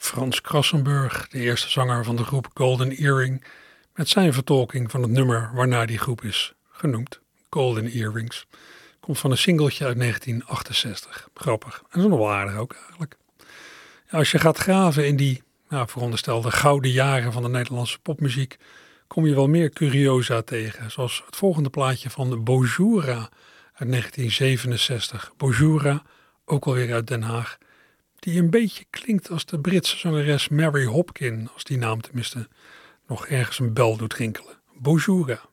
Frans 0.09 0.41
Krassenburg, 0.41 1.29
de 1.29 1.39
eerste 1.39 1.71
zanger 1.71 2.05
van 2.05 2.17
de 2.17 2.25
groep 2.25 2.49
Golden 2.55 2.91
Earring, 2.91 3.45
met 3.95 4.09
zijn 4.09 4.33
vertolking 4.33 4.91
van 4.91 5.03
het 5.03 5.11
nummer 5.11 5.51
waarna 5.55 5.87
die 5.87 5.99
groep 5.99 6.23
is 6.23 6.55
genoemd, 6.71 7.21
Golden 7.51 7.87
Earrings. 7.87 8.47
Komt 9.01 9.19
van 9.19 9.31
een 9.31 9.39
singeltje 9.39 9.85
uit 9.85 9.99
1968. 9.99 11.29
Grappig. 11.35 11.79
En 11.79 11.87
dat 11.91 12.03
is 12.03 12.09
nog 12.09 12.19
wel 12.19 12.33
aardig 12.33 12.57
ook 12.57 12.75
eigenlijk. 12.75 13.17
Als 14.11 14.31
je 14.31 14.39
gaat 14.39 14.59
graven 14.59 15.07
in 15.07 15.17
die 15.17 15.43
nou, 15.69 15.89
veronderstelde 15.89 16.51
gouden 16.51 16.91
jaren 16.91 17.33
van 17.33 17.43
de 17.43 17.49
Nederlandse 17.49 17.99
popmuziek, 17.99 18.57
kom 19.07 19.27
je 19.27 19.35
wel 19.35 19.49
meer 19.49 19.71
curiosa 19.71 20.43
tegen. 20.43 20.91
Zoals 20.91 21.23
het 21.27 21.37
volgende 21.37 21.71
plaatje 21.71 22.11
van 22.11 22.45
Bojura 22.45 23.29
uit 23.75 23.91
1967. 23.91 25.33
Bojura, 25.37 26.03
ook 26.45 26.67
alweer 26.67 26.93
uit 26.93 27.07
Den 27.07 27.23
Haag 27.23 27.59
die 28.19 28.41
een 28.41 28.51
beetje 28.51 28.85
klinkt 28.91 29.31
als 29.31 29.45
de 29.45 29.61
Britse 29.61 29.97
zangeres 29.97 30.49
Mary 30.49 30.85
Hopkin, 30.85 31.49
als 31.55 31.65
die 31.65 31.79
naam 31.79 32.01
tenminste 32.01 32.49
nog 33.07 33.27
ergens 33.27 33.59
een 33.59 33.73
bel 33.73 33.97
doet 33.97 34.15
rinkelen. 34.15 34.55
Bonjour. 34.75 35.48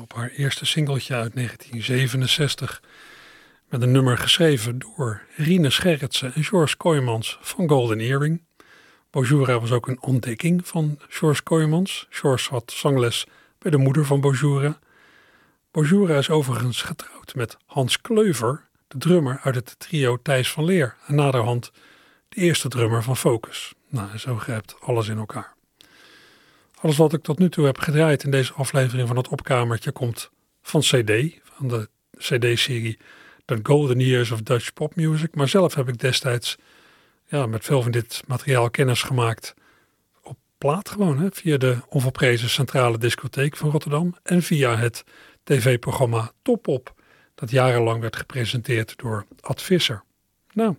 Op 0.00 0.14
haar 0.14 0.30
eerste 0.30 0.66
singeltje 0.66 1.14
uit 1.14 1.34
1967. 1.34 2.82
Met 3.68 3.82
een 3.82 3.92
nummer 3.92 4.18
geschreven 4.18 4.78
door 4.78 5.22
Rine 5.36 5.70
Scherritsen 5.70 6.34
en 6.34 6.44
George 6.44 6.76
Kooijmans 6.76 7.38
van 7.40 7.68
Golden 7.68 8.00
Earring. 8.00 8.42
Bojura 9.10 9.60
was 9.60 9.72
ook 9.72 9.88
een 9.88 10.02
ontdekking 10.02 10.66
van 10.66 10.98
George 11.08 11.42
Kooijmans. 11.42 12.06
George 12.10 12.50
had 12.50 12.72
zangles 12.72 13.26
bij 13.58 13.70
de 13.70 13.76
moeder 13.76 14.04
van 14.04 14.20
Bojura. 14.20 14.78
Bojura 15.70 16.18
is 16.18 16.30
overigens 16.30 16.82
getrouwd 16.82 17.34
met 17.34 17.56
Hans 17.66 18.00
Kleuver, 18.00 18.68
de 18.86 18.98
drummer 18.98 19.40
uit 19.42 19.54
het 19.54 19.78
trio 19.78 20.18
Thijs 20.22 20.50
van 20.50 20.64
Leer. 20.64 20.96
En 21.06 21.14
naderhand 21.14 21.72
de 22.28 22.40
eerste 22.40 22.68
drummer 22.68 23.02
van 23.02 23.16
Focus. 23.16 23.74
Nou, 23.88 24.18
zo 24.18 24.36
grijpt 24.36 24.76
alles 24.80 25.08
in 25.08 25.18
elkaar. 25.18 25.57
Alles 26.80 26.96
wat 26.96 27.12
ik 27.12 27.22
tot 27.22 27.38
nu 27.38 27.48
toe 27.48 27.66
heb 27.66 27.78
gedraaid 27.78 28.24
in 28.24 28.30
deze 28.30 28.52
aflevering 28.52 29.08
van 29.08 29.16
het 29.16 29.28
opkamertje 29.28 29.92
komt 29.92 30.30
van 30.62 30.80
CD, 30.80 31.12
van 31.42 31.68
de 31.68 31.88
CD-serie 32.18 32.98
The 33.44 33.60
Golden 33.62 34.00
Years 34.00 34.30
of 34.30 34.42
Dutch 34.42 34.72
Pop 34.72 34.96
Music. 34.96 35.34
Maar 35.34 35.48
zelf 35.48 35.74
heb 35.74 35.88
ik 35.88 35.98
destijds 35.98 36.56
ja, 37.26 37.46
met 37.46 37.64
veel 37.64 37.82
van 37.82 37.90
dit 37.90 38.22
materiaal 38.26 38.70
kennis 38.70 39.02
gemaakt 39.02 39.54
op 40.22 40.38
plaat 40.58 40.88
gewoon, 40.88 41.18
hè, 41.18 41.28
via 41.32 41.56
de 41.56 41.78
onverprezen 41.88 42.50
Centrale 42.50 42.98
Discotheek 42.98 43.56
van 43.56 43.70
Rotterdam 43.70 44.16
en 44.22 44.42
via 44.42 44.76
het 44.76 45.04
tv-programma 45.44 46.32
Top 46.42 46.68
Op, 46.68 46.94
dat 47.34 47.50
jarenlang 47.50 48.00
werd 48.00 48.16
gepresenteerd 48.16 48.96
door 48.96 49.26
Ad 49.40 49.62
Visser. 49.62 50.02
Nou, 50.52 50.76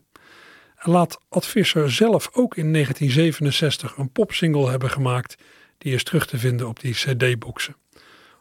laat 0.82 1.20
Ad 1.30 1.46
Visser 1.46 1.92
zelf 1.92 2.30
ook 2.34 2.56
in 2.56 2.74
1967 2.74 3.98
een 3.98 4.12
popsingle 4.12 4.70
hebben 4.70 4.90
gemaakt. 4.90 5.36
Die 5.80 5.94
is 5.94 6.04
terug 6.04 6.28
te 6.28 6.38
vinden 6.38 6.68
op 6.68 6.80
die 6.80 6.94
CD-boxen. 6.94 7.76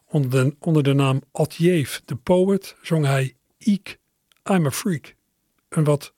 Onder 0.06 0.44
de, 0.44 0.56
onder 0.58 0.82
de 0.82 0.92
naam 0.92 1.22
Ad 1.32 1.54
Jeef, 1.54 2.02
the 2.04 2.16
Poet, 2.16 2.76
zong 2.82 3.04
hij 3.04 3.36
Eek, 3.58 3.98
I'm 4.50 4.66
a 4.66 4.70
Freak. 4.70 5.14
Een 5.68 5.84
wat 5.84 6.12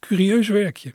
curieus 0.00 0.48
werkje. 0.48 0.94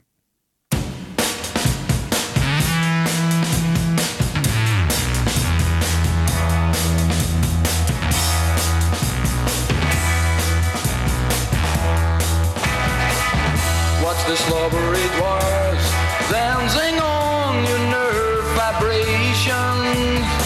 Slobbery 14.36 15.06
dwarfs 15.16 15.43
Vibrations. 18.72 20.43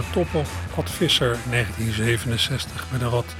Mr. 0.00 0.12
Toppel, 0.12 0.44
Ad 0.76 0.90
Visser, 0.90 1.36
1967, 1.50 2.86
met 2.92 3.00
een 3.00 3.10
wat 3.10 3.34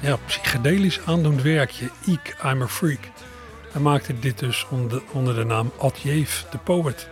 ja, 0.00 0.16
psychedelisch 0.26 1.00
aandoend 1.04 1.42
werkje, 1.42 1.90
Eek, 2.06 2.36
I'm 2.44 2.62
a 2.62 2.68
Freak. 2.68 2.98
Hij 3.72 3.80
maakte 3.80 4.18
dit 4.18 4.38
dus 4.38 4.66
onder, 4.70 5.02
onder 5.12 5.34
de 5.34 5.44
naam 5.44 5.72
Ad 5.78 6.00
Jeef, 6.00 6.46
the 6.50 6.58
Poet. 6.58 7.08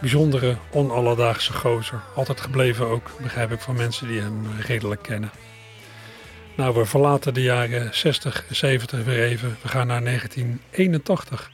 Bijzondere, 0.00 0.56
onalledaagse 0.70 1.52
gozer. 1.52 2.00
Altijd 2.14 2.40
gebleven 2.40 2.86
ook, 2.86 3.10
begrijp 3.22 3.52
ik 3.52 3.60
van 3.60 3.76
mensen 3.76 4.08
die 4.08 4.20
hem 4.20 4.46
redelijk 4.60 5.02
kennen. 5.02 5.30
Nou, 6.56 6.74
we 6.74 6.84
verlaten 6.84 7.34
de 7.34 7.42
jaren 7.42 7.94
60 7.94 8.44
en 8.48 8.56
70 8.56 9.04
weer 9.04 9.22
even. 9.24 9.56
We 9.62 9.68
gaan 9.68 9.86
naar 9.86 10.04
1981. 10.04 11.50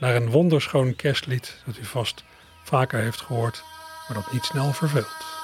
Naar 0.00 0.14
een 0.14 0.30
wonderschoon 0.30 0.96
kerstlied 0.96 1.56
dat 1.64 1.76
u 1.78 1.84
vast 1.84 2.24
vaker 2.64 3.00
heeft 3.00 3.20
gehoord, 3.20 3.64
maar 4.08 4.16
dat 4.16 4.32
niet 4.32 4.44
snel 4.44 4.72
verveelt. 4.72 5.35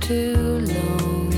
Too 0.00 0.60
long. 0.60 1.28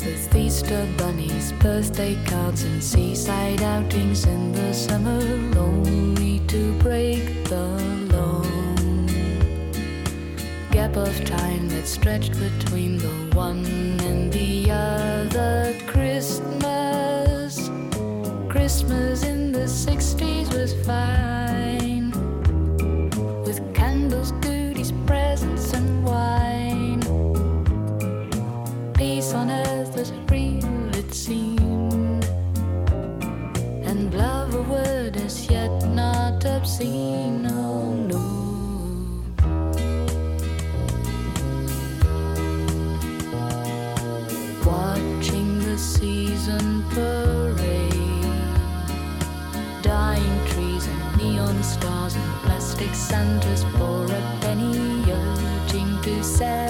With 0.00 0.34
Easter 0.34 0.84
bunnies, 0.96 1.52
birthday 1.52 2.16
cards, 2.26 2.64
and 2.64 2.82
seaside 2.82 3.62
outings 3.62 4.24
in 4.24 4.50
the 4.52 4.74
summer, 4.74 5.20
only 5.56 6.40
to 6.48 6.72
break 6.80 7.44
the 7.44 7.68
long 8.12 9.06
gap 10.72 10.96
of 10.96 11.24
time 11.24 11.68
that 11.68 11.86
stretched 11.86 12.32
between 12.32 12.98
the 12.98 13.36
one 13.36 13.64
and 14.00 14.32
the 14.32 14.68
other 14.70 15.76
Christmas. 15.86 17.70
Christmas 18.48 19.22
in 19.22 19.52
the 19.52 19.68
60s 19.68 20.52
was 20.52 20.74
fine 20.84 21.77
obscene. 36.78 37.46
Oh 37.46 37.92
no. 37.92 38.24
Watching 44.64 45.58
the 45.60 45.78
season 45.78 46.84
parade 46.90 48.24
dying 49.82 50.46
trees 50.48 50.86
and 50.86 51.16
neon 51.16 51.62
stars 51.62 52.14
and 52.14 52.32
plastic 52.42 52.94
Santas 52.94 53.64
for 53.76 54.04
a 54.04 54.38
penny, 54.40 55.04
urging 55.10 56.00
to 56.02 56.22
celebrate. 56.22 56.67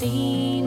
see. 0.00 0.59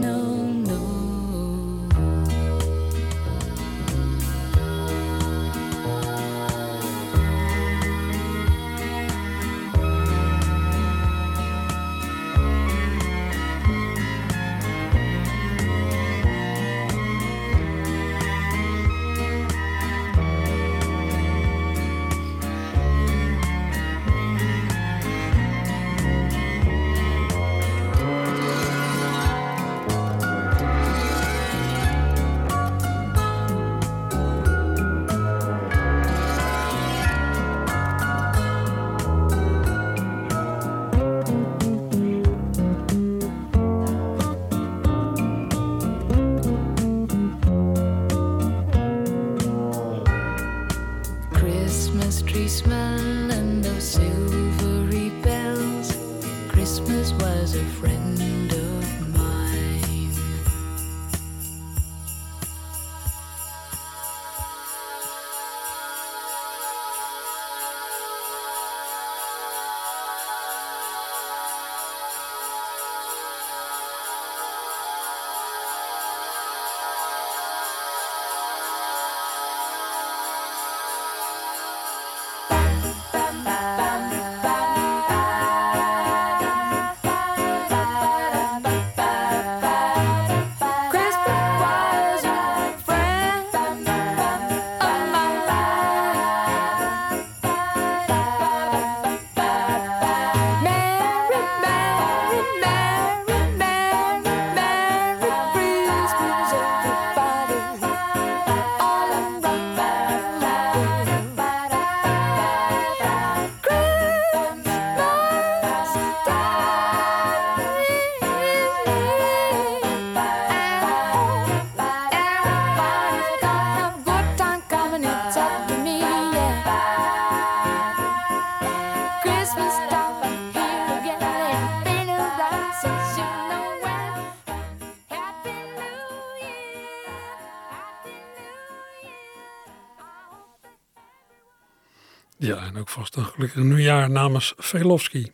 Vast 142.90 143.16
een 143.16 143.26
gelukkig 143.26 143.64
nieuwjaar 143.64 144.10
namens 144.10 144.54
Velofsky. 144.58 145.32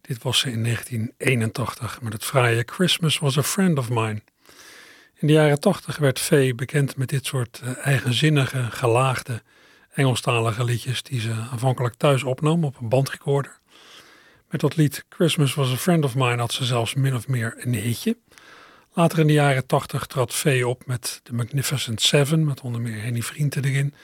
Dit 0.00 0.22
was 0.22 0.38
ze 0.38 0.50
in 0.50 0.62
1981 0.62 2.00
met 2.00 2.12
het 2.12 2.24
fraaie 2.24 2.62
Christmas 2.66 3.18
was 3.18 3.38
a 3.38 3.42
friend 3.42 3.78
of 3.78 3.88
mine. 3.88 4.22
In 5.14 5.26
de 5.26 5.32
jaren 5.32 5.60
80 5.60 5.96
werd 5.96 6.20
Vee 6.20 6.54
bekend 6.54 6.96
met 6.96 7.08
dit 7.08 7.26
soort 7.26 7.60
eh, 7.64 7.86
eigenzinnige, 7.86 8.66
gelaagde, 8.70 9.42
Engelstalige 9.90 10.64
liedjes 10.64 11.02
die 11.02 11.20
ze 11.20 11.32
aanvankelijk 11.50 11.94
thuis 11.94 12.22
opnam 12.22 12.64
op 12.64 12.76
een 12.80 12.88
bandrecorder. 12.88 13.58
Met 14.48 14.60
dat 14.60 14.76
lied 14.76 15.04
Christmas 15.08 15.54
was 15.54 15.72
a 15.72 15.76
friend 15.76 16.04
of 16.04 16.14
mine 16.14 16.36
had 16.36 16.52
ze 16.52 16.64
zelfs 16.64 16.94
min 16.94 17.14
of 17.14 17.28
meer 17.28 17.54
een 17.56 17.74
hitje. 17.74 18.16
Later 18.92 19.18
in 19.18 19.26
de 19.26 19.32
jaren 19.32 19.66
80 19.66 20.06
trad 20.06 20.34
Vee 20.34 20.68
op 20.68 20.86
met 20.86 21.20
The 21.22 21.34
Magnificent 21.34 22.00
Seven, 22.00 22.44
met 22.44 22.60
onder 22.60 22.80
meer 22.80 23.02
Henny 23.02 23.22
Vrienden 23.22 23.64
erin. 23.64 23.94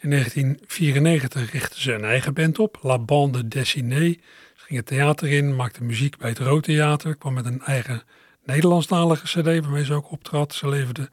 In 0.00 0.10
1994 0.10 1.52
richtte 1.52 1.80
ze 1.80 1.92
een 1.92 2.04
eigen 2.04 2.34
band 2.34 2.58
op, 2.58 2.78
La 2.82 2.98
Bande 2.98 3.48
Dessinée. 3.48 4.20
Ze 4.56 4.64
ging 4.64 4.78
het 4.78 4.86
theater 4.86 5.28
in, 5.28 5.56
maakte 5.56 5.84
muziek 5.84 6.16
bij 6.16 6.28
het 6.28 6.38
Rood 6.38 6.62
Theater, 6.62 7.16
kwam 7.16 7.34
met 7.34 7.44
een 7.44 7.62
eigen 7.62 8.02
Nederlandstalige 8.44 9.24
cd 9.24 9.44
waarmee 9.44 9.84
ze 9.84 9.92
ook 9.92 10.10
optrad. 10.10 10.54
Ze 10.54 10.68
leverde 10.68 11.08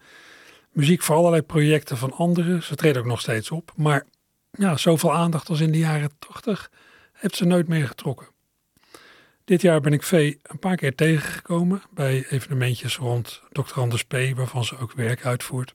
muziek 0.71 1.01
voor 1.01 1.15
allerlei 1.15 1.41
projecten 1.41 1.97
van 1.97 2.11
anderen. 2.11 2.63
Ze 2.63 2.75
treedt 2.75 2.97
ook 2.97 3.05
nog 3.05 3.19
steeds 3.19 3.51
op, 3.51 3.71
maar 3.75 4.05
ja, 4.51 4.77
zoveel 4.77 5.13
aandacht 5.13 5.49
als 5.49 5.59
in 5.59 5.71
de 5.71 5.77
jaren 5.77 6.11
80 6.19 6.71
heeft 7.13 7.35
ze 7.35 7.45
nooit 7.45 7.67
meer 7.67 7.87
getrokken. 7.87 8.27
Dit 9.45 9.61
jaar 9.61 9.81
ben 9.81 9.93
ik 9.93 10.03
Vee 10.03 10.39
een 10.43 10.59
paar 10.59 10.75
keer 10.75 10.95
tegengekomen 10.95 11.81
bij 11.93 12.25
evenementjes 12.29 12.97
rond 12.97 13.41
Dr. 13.51 13.79
Anders 13.79 14.03
P., 14.03 14.15
waarvan 14.35 14.65
ze 14.65 14.77
ook 14.77 14.91
werk 14.91 15.25
uitvoert. 15.25 15.73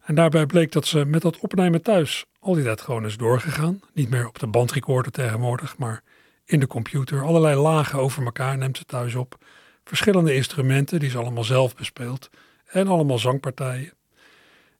En 0.00 0.14
daarbij 0.14 0.46
bleek 0.46 0.72
dat 0.72 0.86
ze 0.86 1.04
met 1.04 1.22
dat 1.22 1.38
opnemen 1.38 1.82
thuis 1.82 2.24
al 2.40 2.54
die 2.54 2.64
tijd 2.64 2.80
gewoon 2.80 3.04
is 3.04 3.16
doorgegaan. 3.16 3.80
Niet 3.92 4.10
meer 4.10 4.28
op 4.28 4.38
de 4.38 4.46
bandrecorder 4.46 5.12
tegenwoordig, 5.12 5.78
maar 5.78 6.02
in 6.44 6.60
de 6.60 6.66
computer. 6.66 7.22
Allerlei 7.22 7.56
lagen 7.56 7.98
over 7.98 8.24
elkaar 8.24 8.58
neemt 8.58 8.76
ze 8.76 8.84
thuis 8.84 9.14
op. 9.14 9.38
Verschillende 9.84 10.34
instrumenten 10.34 11.00
die 11.00 11.10
ze 11.10 11.18
allemaal 11.18 11.44
zelf 11.44 11.74
bespeelt. 11.74 12.30
En 12.66 12.88
allemaal 12.88 13.18
zangpartijen. 13.18 13.92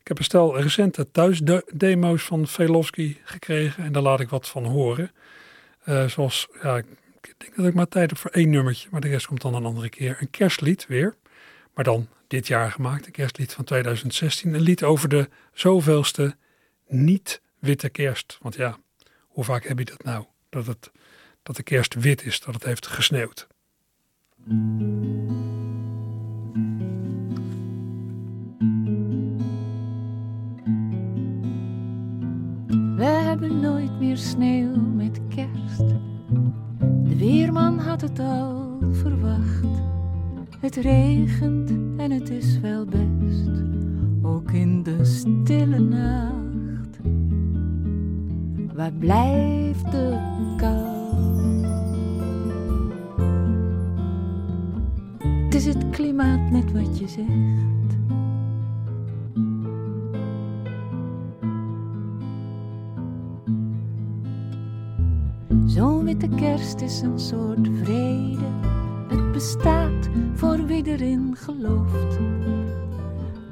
Ik 0.00 0.08
heb 0.08 0.18
een 0.18 0.24
stel 0.24 0.60
recente 0.60 1.10
thuisdemo's 1.10 2.22
van 2.22 2.46
Velofsky 2.46 3.16
gekregen 3.24 3.84
en 3.84 3.92
daar 3.92 4.02
laat 4.02 4.20
ik 4.20 4.28
wat 4.28 4.48
van 4.48 4.64
horen. 4.64 5.10
Eh, 5.84 6.06
zoals, 6.06 6.48
ja, 6.62 6.76
ik 6.76 7.34
denk 7.36 7.56
dat 7.56 7.66
ik 7.66 7.74
maar 7.74 7.88
tijd 7.88 8.10
heb 8.10 8.18
voor 8.18 8.30
één 8.30 8.50
nummertje, 8.50 8.88
maar 8.90 9.00
de 9.00 9.08
rest 9.08 9.26
komt 9.26 9.40
dan 9.40 9.54
een 9.54 9.64
andere 9.64 9.88
keer. 9.88 10.16
Een 10.20 10.30
kerstlied 10.30 10.86
weer, 10.86 11.16
maar 11.74 11.84
dan 11.84 12.08
dit 12.30 12.46
jaar 12.46 12.70
gemaakt, 12.70 13.06
een 13.06 13.12
kerstlied 13.12 13.52
van 13.52 13.64
2016. 13.64 14.54
Een 14.54 14.60
lied 14.60 14.82
over 14.82 15.08
de 15.08 15.28
zoveelste 15.52 16.36
niet-witte 16.86 17.88
kerst. 17.88 18.38
Want 18.40 18.54
ja, 18.54 18.78
hoe 19.26 19.44
vaak 19.44 19.64
heb 19.64 19.78
je 19.78 19.84
dat 19.84 20.04
nou? 20.04 20.24
Dat, 20.48 20.66
het, 20.66 20.90
dat 21.42 21.56
de 21.56 21.62
kerst 21.62 21.94
wit 21.94 22.24
is, 22.24 22.40
dat 22.40 22.54
het 22.54 22.64
heeft 22.64 22.86
gesneeuwd. 22.86 23.46
We 32.96 33.04
hebben 33.04 33.60
nooit 33.60 33.98
meer 33.98 34.16
sneeuw 34.16 34.76
met 34.76 35.20
kerst. 35.28 35.88
De 36.78 37.16
weerman 37.16 37.78
had 37.78 38.00
het 38.00 38.18
al 38.18 38.78
verwacht. 38.92 39.99
Het 40.60 40.76
regent 40.76 41.70
en 41.96 42.10
het 42.10 42.30
is 42.30 42.60
wel 42.60 42.84
best, 42.84 43.50
ook 44.22 44.50
in 44.50 44.82
de 44.82 45.04
stille 45.04 45.78
nacht. 45.78 46.98
Waar 48.74 48.92
blijft 48.92 49.90
de 49.90 50.18
kou? 50.56 50.98
Het 55.44 55.54
is 55.54 55.66
het 55.66 55.90
klimaat 55.90 56.50
net 56.50 56.72
wat 56.72 56.98
je 56.98 57.08
zegt. 57.08 57.98
Zo'n 65.66 66.04
witte 66.04 66.28
kerst 66.28 66.80
is 66.80 67.00
een 67.00 67.18
soort 67.18 67.68
vrede. 67.82 68.69
Het 69.40 69.56
bestaat 69.56 70.08
voor 70.34 70.66
wie 70.66 70.86
erin 70.86 71.36
gelooft. 71.36 72.18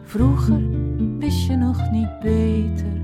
Vroeger 0.02 0.62
wist 1.18 1.46
je 1.46 1.56
nog 1.56 1.90
niet 1.90 2.20
beter. 2.20 3.00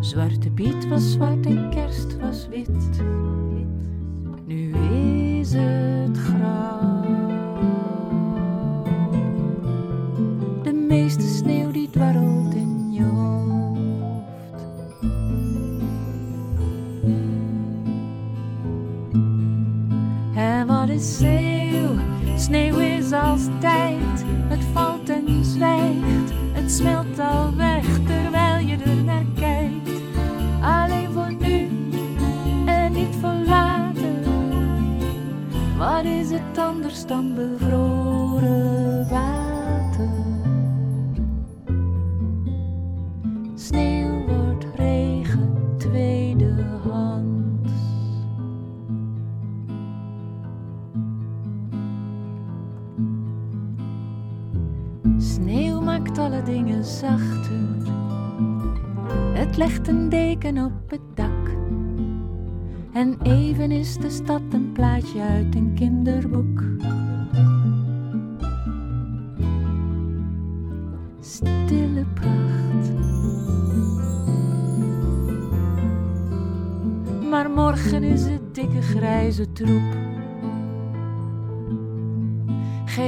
Zwarte 0.00 0.50
Piet 0.50 0.88
was 0.88 1.12
zwart 1.12 1.46
en 1.46 1.70
kerst 1.70 2.20
was 2.20 2.48
wit. 2.48 3.02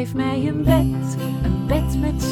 Geef 0.07 0.15
mij 0.15 0.47
een 0.47 0.63
bed, 0.63 1.17
een 1.43 1.67
bed 1.67 2.01
met 2.01 2.23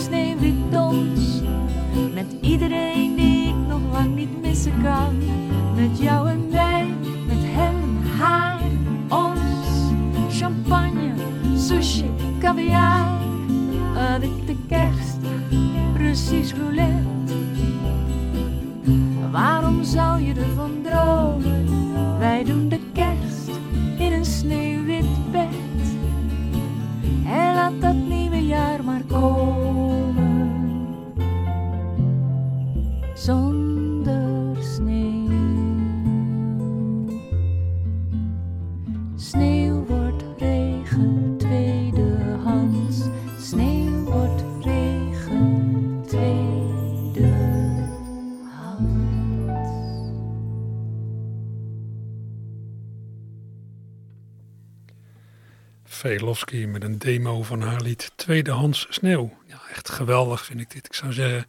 Velofsky 56.04 56.64
met 56.64 56.82
een 56.82 56.98
demo 56.98 57.42
van 57.42 57.60
haar 57.60 57.80
lied 57.80 58.12
Tweedehands 58.16 58.86
Sneeuw. 58.90 59.36
Ja, 59.46 59.60
echt 59.70 59.90
geweldig 59.90 60.44
vind 60.44 60.60
ik 60.60 60.70
dit. 60.70 60.86
Ik 60.86 60.94
zou 60.94 61.12
zeggen, 61.12 61.46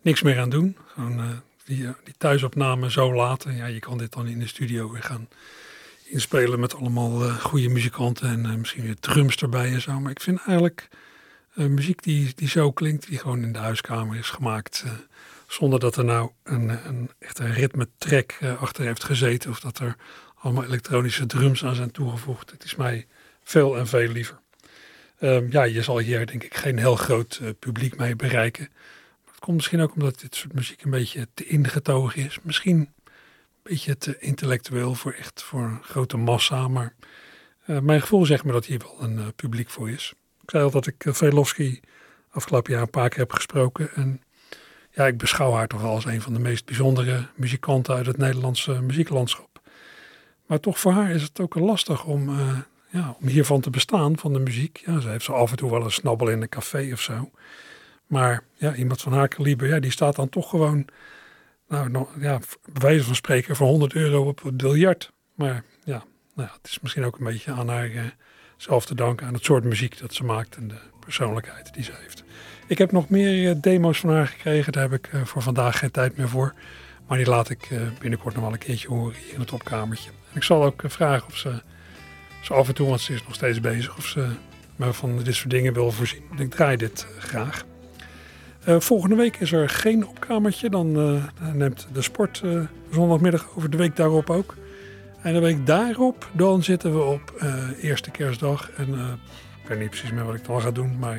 niks 0.00 0.22
meer 0.22 0.40
aan 0.40 0.50
doen. 0.50 0.76
Eh, 0.96 1.28
die, 1.64 1.86
eh, 1.86 1.92
die 2.04 2.14
thuisopname 2.18 2.90
zo 2.90 3.14
laten. 3.14 3.56
Ja, 3.56 3.66
je 3.66 3.78
kan 3.78 3.98
dit 3.98 4.12
dan 4.12 4.26
in 4.26 4.38
de 4.38 4.46
studio 4.46 4.90
weer 4.90 5.02
gaan 5.02 5.28
inspelen 6.04 6.60
met 6.60 6.74
allemaal 6.74 7.24
eh, 7.24 7.36
goede 7.36 7.68
muzikanten 7.68 8.28
en 8.28 8.58
misschien 8.58 8.82
weer 8.82 8.98
drums 9.00 9.36
erbij 9.36 9.72
en 9.72 9.80
zo. 9.80 10.00
Maar 10.00 10.10
ik 10.10 10.20
vind 10.20 10.40
eigenlijk 10.46 10.88
muziek 11.54 12.02
die, 12.02 12.32
die 12.34 12.48
zo 12.48 12.72
klinkt, 12.72 13.08
die 13.08 13.18
gewoon 13.18 13.42
in 13.42 13.52
de 13.52 13.58
huiskamer 13.58 14.16
is 14.16 14.30
gemaakt. 14.30 14.84
zonder 15.46 15.80
dat 15.80 15.96
er 15.96 16.04
nou 16.04 16.30
een, 16.42 16.68
een 16.68 17.10
echt 17.18 17.38
een 17.38 17.52
ritme 17.52 17.88
track 17.98 18.36
eh, 18.40 18.62
achter 18.62 18.84
heeft 18.84 19.04
gezeten. 19.04 19.50
Of 19.50 19.60
dat 19.60 19.78
er 19.78 19.96
allemaal 20.34 20.64
elektronische 20.64 21.26
drums 21.26 21.64
aan 21.64 21.74
zijn 21.74 21.90
toegevoegd. 21.90 22.50
Het 22.50 22.64
is 22.64 22.74
mij 22.74 23.06
veel 23.46 23.78
en 23.78 23.86
veel 23.86 24.08
liever. 24.08 24.38
Ehm, 25.18 25.46
ja, 25.50 25.62
je 25.62 25.82
zal 25.82 25.98
hier 25.98 26.26
denk 26.26 26.42
ik 26.42 26.56
geen 26.56 26.78
heel 26.78 26.96
groot 26.96 27.38
eh, 27.42 27.48
publiek 27.58 27.96
mee 27.96 28.16
bereiken. 28.16 28.68
Maar 29.24 29.34
het 29.34 29.44
komt 29.44 29.56
misschien 29.56 29.80
ook 29.80 29.94
omdat 29.94 30.20
dit 30.20 30.34
soort 30.34 30.52
muziek 30.52 30.82
een 30.82 30.90
beetje 30.90 31.28
te 31.34 31.46
ingetogen 31.46 32.24
is. 32.24 32.38
Misschien 32.42 32.78
een 32.78 33.12
beetje 33.62 33.96
te 33.96 34.18
intellectueel 34.18 34.94
voor 34.94 35.12
echt 35.12 35.42
voor 35.42 35.62
een 35.62 35.82
grote 35.82 36.16
massa. 36.16 36.68
Maar 36.68 36.94
eh, 37.64 37.78
mijn 37.78 38.00
gevoel 38.00 38.26
zegt 38.26 38.44
me 38.44 38.52
dat 38.52 38.64
hier 38.64 38.78
wel 38.78 39.08
een 39.08 39.18
eh, 39.18 39.26
publiek 39.36 39.70
voor 39.70 39.90
is. 39.90 40.12
Ik 40.42 40.50
zei 40.50 40.64
al 40.64 40.70
dat 40.70 40.86
ik 40.86 41.04
Velofsky 41.08 41.80
afgelopen 42.30 42.72
jaar 42.72 42.82
een 42.82 42.90
paar 42.90 43.08
keer 43.08 43.18
heb 43.18 43.32
gesproken. 43.32 43.94
En 43.94 44.22
ja, 44.90 45.06
ik 45.06 45.18
beschouw 45.18 45.52
haar 45.52 45.68
toch 45.68 45.80
wel 45.80 45.90
als 45.90 46.04
een 46.04 46.22
van 46.22 46.32
de 46.32 46.38
meest 46.38 46.64
bijzondere 46.64 47.26
muzikanten 47.34 47.94
uit 47.94 48.06
het 48.06 48.16
Nederlandse 48.16 48.80
muzieklandschap. 48.82 49.60
Maar 50.46 50.60
toch 50.60 50.78
voor 50.78 50.92
haar 50.92 51.10
is 51.10 51.22
het 51.22 51.40
ook 51.40 51.54
lastig 51.54 52.04
om, 52.04 52.28
om 53.20 53.26
hiervan 53.26 53.60
te 53.60 53.70
bestaan, 53.70 54.18
van 54.18 54.32
de 54.32 54.38
muziek. 54.38 54.82
Ja, 54.86 55.00
ze 55.00 55.08
heeft 55.08 55.24
zo 55.24 55.32
af 55.32 55.50
en 55.50 55.56
toe 55.56 55.70
wel 55.70 55.84
een 55.84 55.90
snabbel 55.90 56.28
in 56.28 56.42
een 56.42 56.48
café 56.48 56.90
of 56.92 57.00
zo. 57.00 57.30
Maar 58.06 58.42
ja, 58.54 58.74
iemand 58.74 59.02
van 59.02 59.12
haar 59.12 59.28
kaliber, 59.28 59.68
ja, 59.68 59.80
die 59.80 59.90
staat 59.90 60.16
dan 60.16 60.28
toch 60.28 60.50
gewoon, 60.50 60.86
nou, 61.68 62.06
ja, 62.20 62.38
bij 62.64 62.82
wijze 62.82 63.04
van 63.04 63.14
spreken, 63.14 63.56
voor 63.56 63.66
100 63.66 63.94
euro 63.94 64.28
op 64.28 64.42
het 64.42 64.56
biljart. 64.56 65.12
Maar 65.34 65.64
ja, 65.84 66.04
nou 66.34 66.48
ja, 66.48 66.54
het 66.62 66.70
is 66.70 66.80
misschien 66.80 67.04
ook 67.04 67.18
een 67.18 67.24
beetje 67.24 67.52
aan 67.52 67.68
haar 67.68 67.90
eh, 67.90 68.02
zelf 68.56 68.86
te 68.86 68.94
danken, 68.94 69.26
aan 69.26 69.34
het 69.34 69.44
soort 69.44 69.64
muziek 69.64 69.98
dat 69.98 70.14
ze 70.14 70.24
maakt 70.24 70.56
en 70.56 70.68
de 70.68 70.78
persoonlijkheid 71.00 71.74
die 71.74 71.84
ze 71.84 71.92
heeft. 72.00 72.24
Ik 72.66 72.78
heb 72.78 72.92
nog 72.92 73.08
meer 73.08 73.50
eh, 73.50 73.56
demo's 73.60 73.98
van 73.98 74.10
haar 74.10 74.26
gekregen, 74.26 74.72
daar 74.72 74.82
heb 74.82 74.92
ik 74.92 75.08
eh, 75.12 75.24
voor 75.24 75.42
vandaag 75.42 75.78
geen 75.78 75.90
tijd 75.90 76.16
meer 76.16 76.28
voor. 76.28 76.54
Maar 77.06 77.18
die 77.18 77.26
laat 77.26 77.50
ik 77.50 77.68
binnenkort 77.98 78.34
nog 78.34 78.44
wel 78.44 78.52
een 78.52 78.58
keertje 78.58 78.88
horen 78.88 79.14
hier 79.14 79.34
in 79.34 79.40
het 79.40 79.52
opkamertje. 79.52 80.10
Ik 80.32 80.42
zal 80.42 80.64
ook 80.64 80.82
vragen 80.86 81.26
of 81.26 81.36
ze, 81.36 81.62
zo 82.46 82.54
af 82.54 82.68
en 82.68 82.74
toe, 82.74 82.88
want 82.88 83.00
ze 83.00 83.12
is 83.12 83.22
nog 83.22 83.34
steeds 83.34 83.60
bezig, 83.60 83.96
of 83.96 84.06
ze 84.06 84.28
me 84.76 84.92
van 84.92 85.18
dit 85.22 85.34
soort 85.34 85.50
dingen 85.50 85.72
wil 85.72 85.90
voorzien. 85.90 86.22
Ik 86.38 86.50
draai 86.50 86.76
dit 86.76 87.06
eh, 87.16 87.22
graag. 87.22 87.64
Eh, 88.64 88.80
volgende 88.80 89.16
week 89.16 89.36
is 89.36 89.52
er 89.52 89.68
geen 89.68 90.06
opkamertje. 90.06 90.70
Dan 90.70 90.96
eh, 90.96 91.52
neemt 91.52 91.88
de 91.92 92.02
sport 92.02 92.42
zondagmiddag 92.90 93.48
over 93.56 93.70
de 93.70 93.76
week 93.76 93.96
daarop 93.96 94.30
ook. 94.30 94.54
En 95.22 95.32
de 95.32 95.40
week 95.40 95.66
daarop, 95.66 96.30
dan 96.32 96.62
zitten 96.62 96.94
we 96.94 97.02
op 97.02 97.44
eerste 97.80 98.10
kerstdag. 98.10 98.70
En 98.70 98.88
ik 99.62 99.68
weet 99.68 99.78
niet 99.78 99.90
precies 99.90 100.10
meer 100.10 100.24
wat 100.24 100.34
ik 100.34 100.44
dan 100.44 100.60
ga 100.60 100.70
doen. 100.70 100.98
Maar 100.98 101.18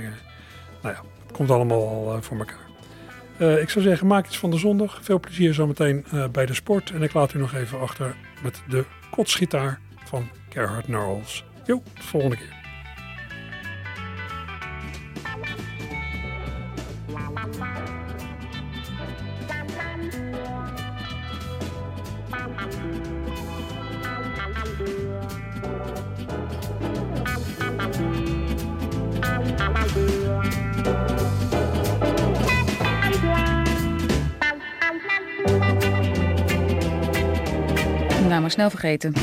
nou 0.81 0.95
ja, 0.95 1.01
het 1.23 1.31
komt 1.31 1.51
allemaal 1.51 1.79
al 1.79 2.21
voor 2.21 2.37
elkaar. 2.37 3.59
Ik 3.59 3.69
zou 3.69 3.85
zeggen, 3.85 4.07
maak 4.07 4.25
iets 4.25 4.37
van 4.37 4.51
de 4.51 4.57
zondag. 4.57 4.99
Veel 5.01 5.19
plezier 5.19 5.53
zometeen 5.53 6.05
bij 6.31 6.45
de 6.45 6.53
sport. 6.53 6.91
En 6.91 7.03
ik 7.03 7.13
laat 7.13 7.33
u 7.33 7.39
nog 7.39 7.53
even 7.53 7.79
achter 7.79 8.15
met 8.43 8.61
de 8.67 8.85
kotsgitaar 9.09 9.79
van 10.05 10.29
Gerhard 10.49 10.85
Knowles. 10.85 11.43
Jo, 11.65 11.81
tot 11.83 11.95
de 11.95 12.03
volgende 12.03 12.35
keer. 12.35 12.55
Nou, 38.27 38.41
maar 38.41 38.51
snel 38.51 38.69
vergeten. 38.69 39.13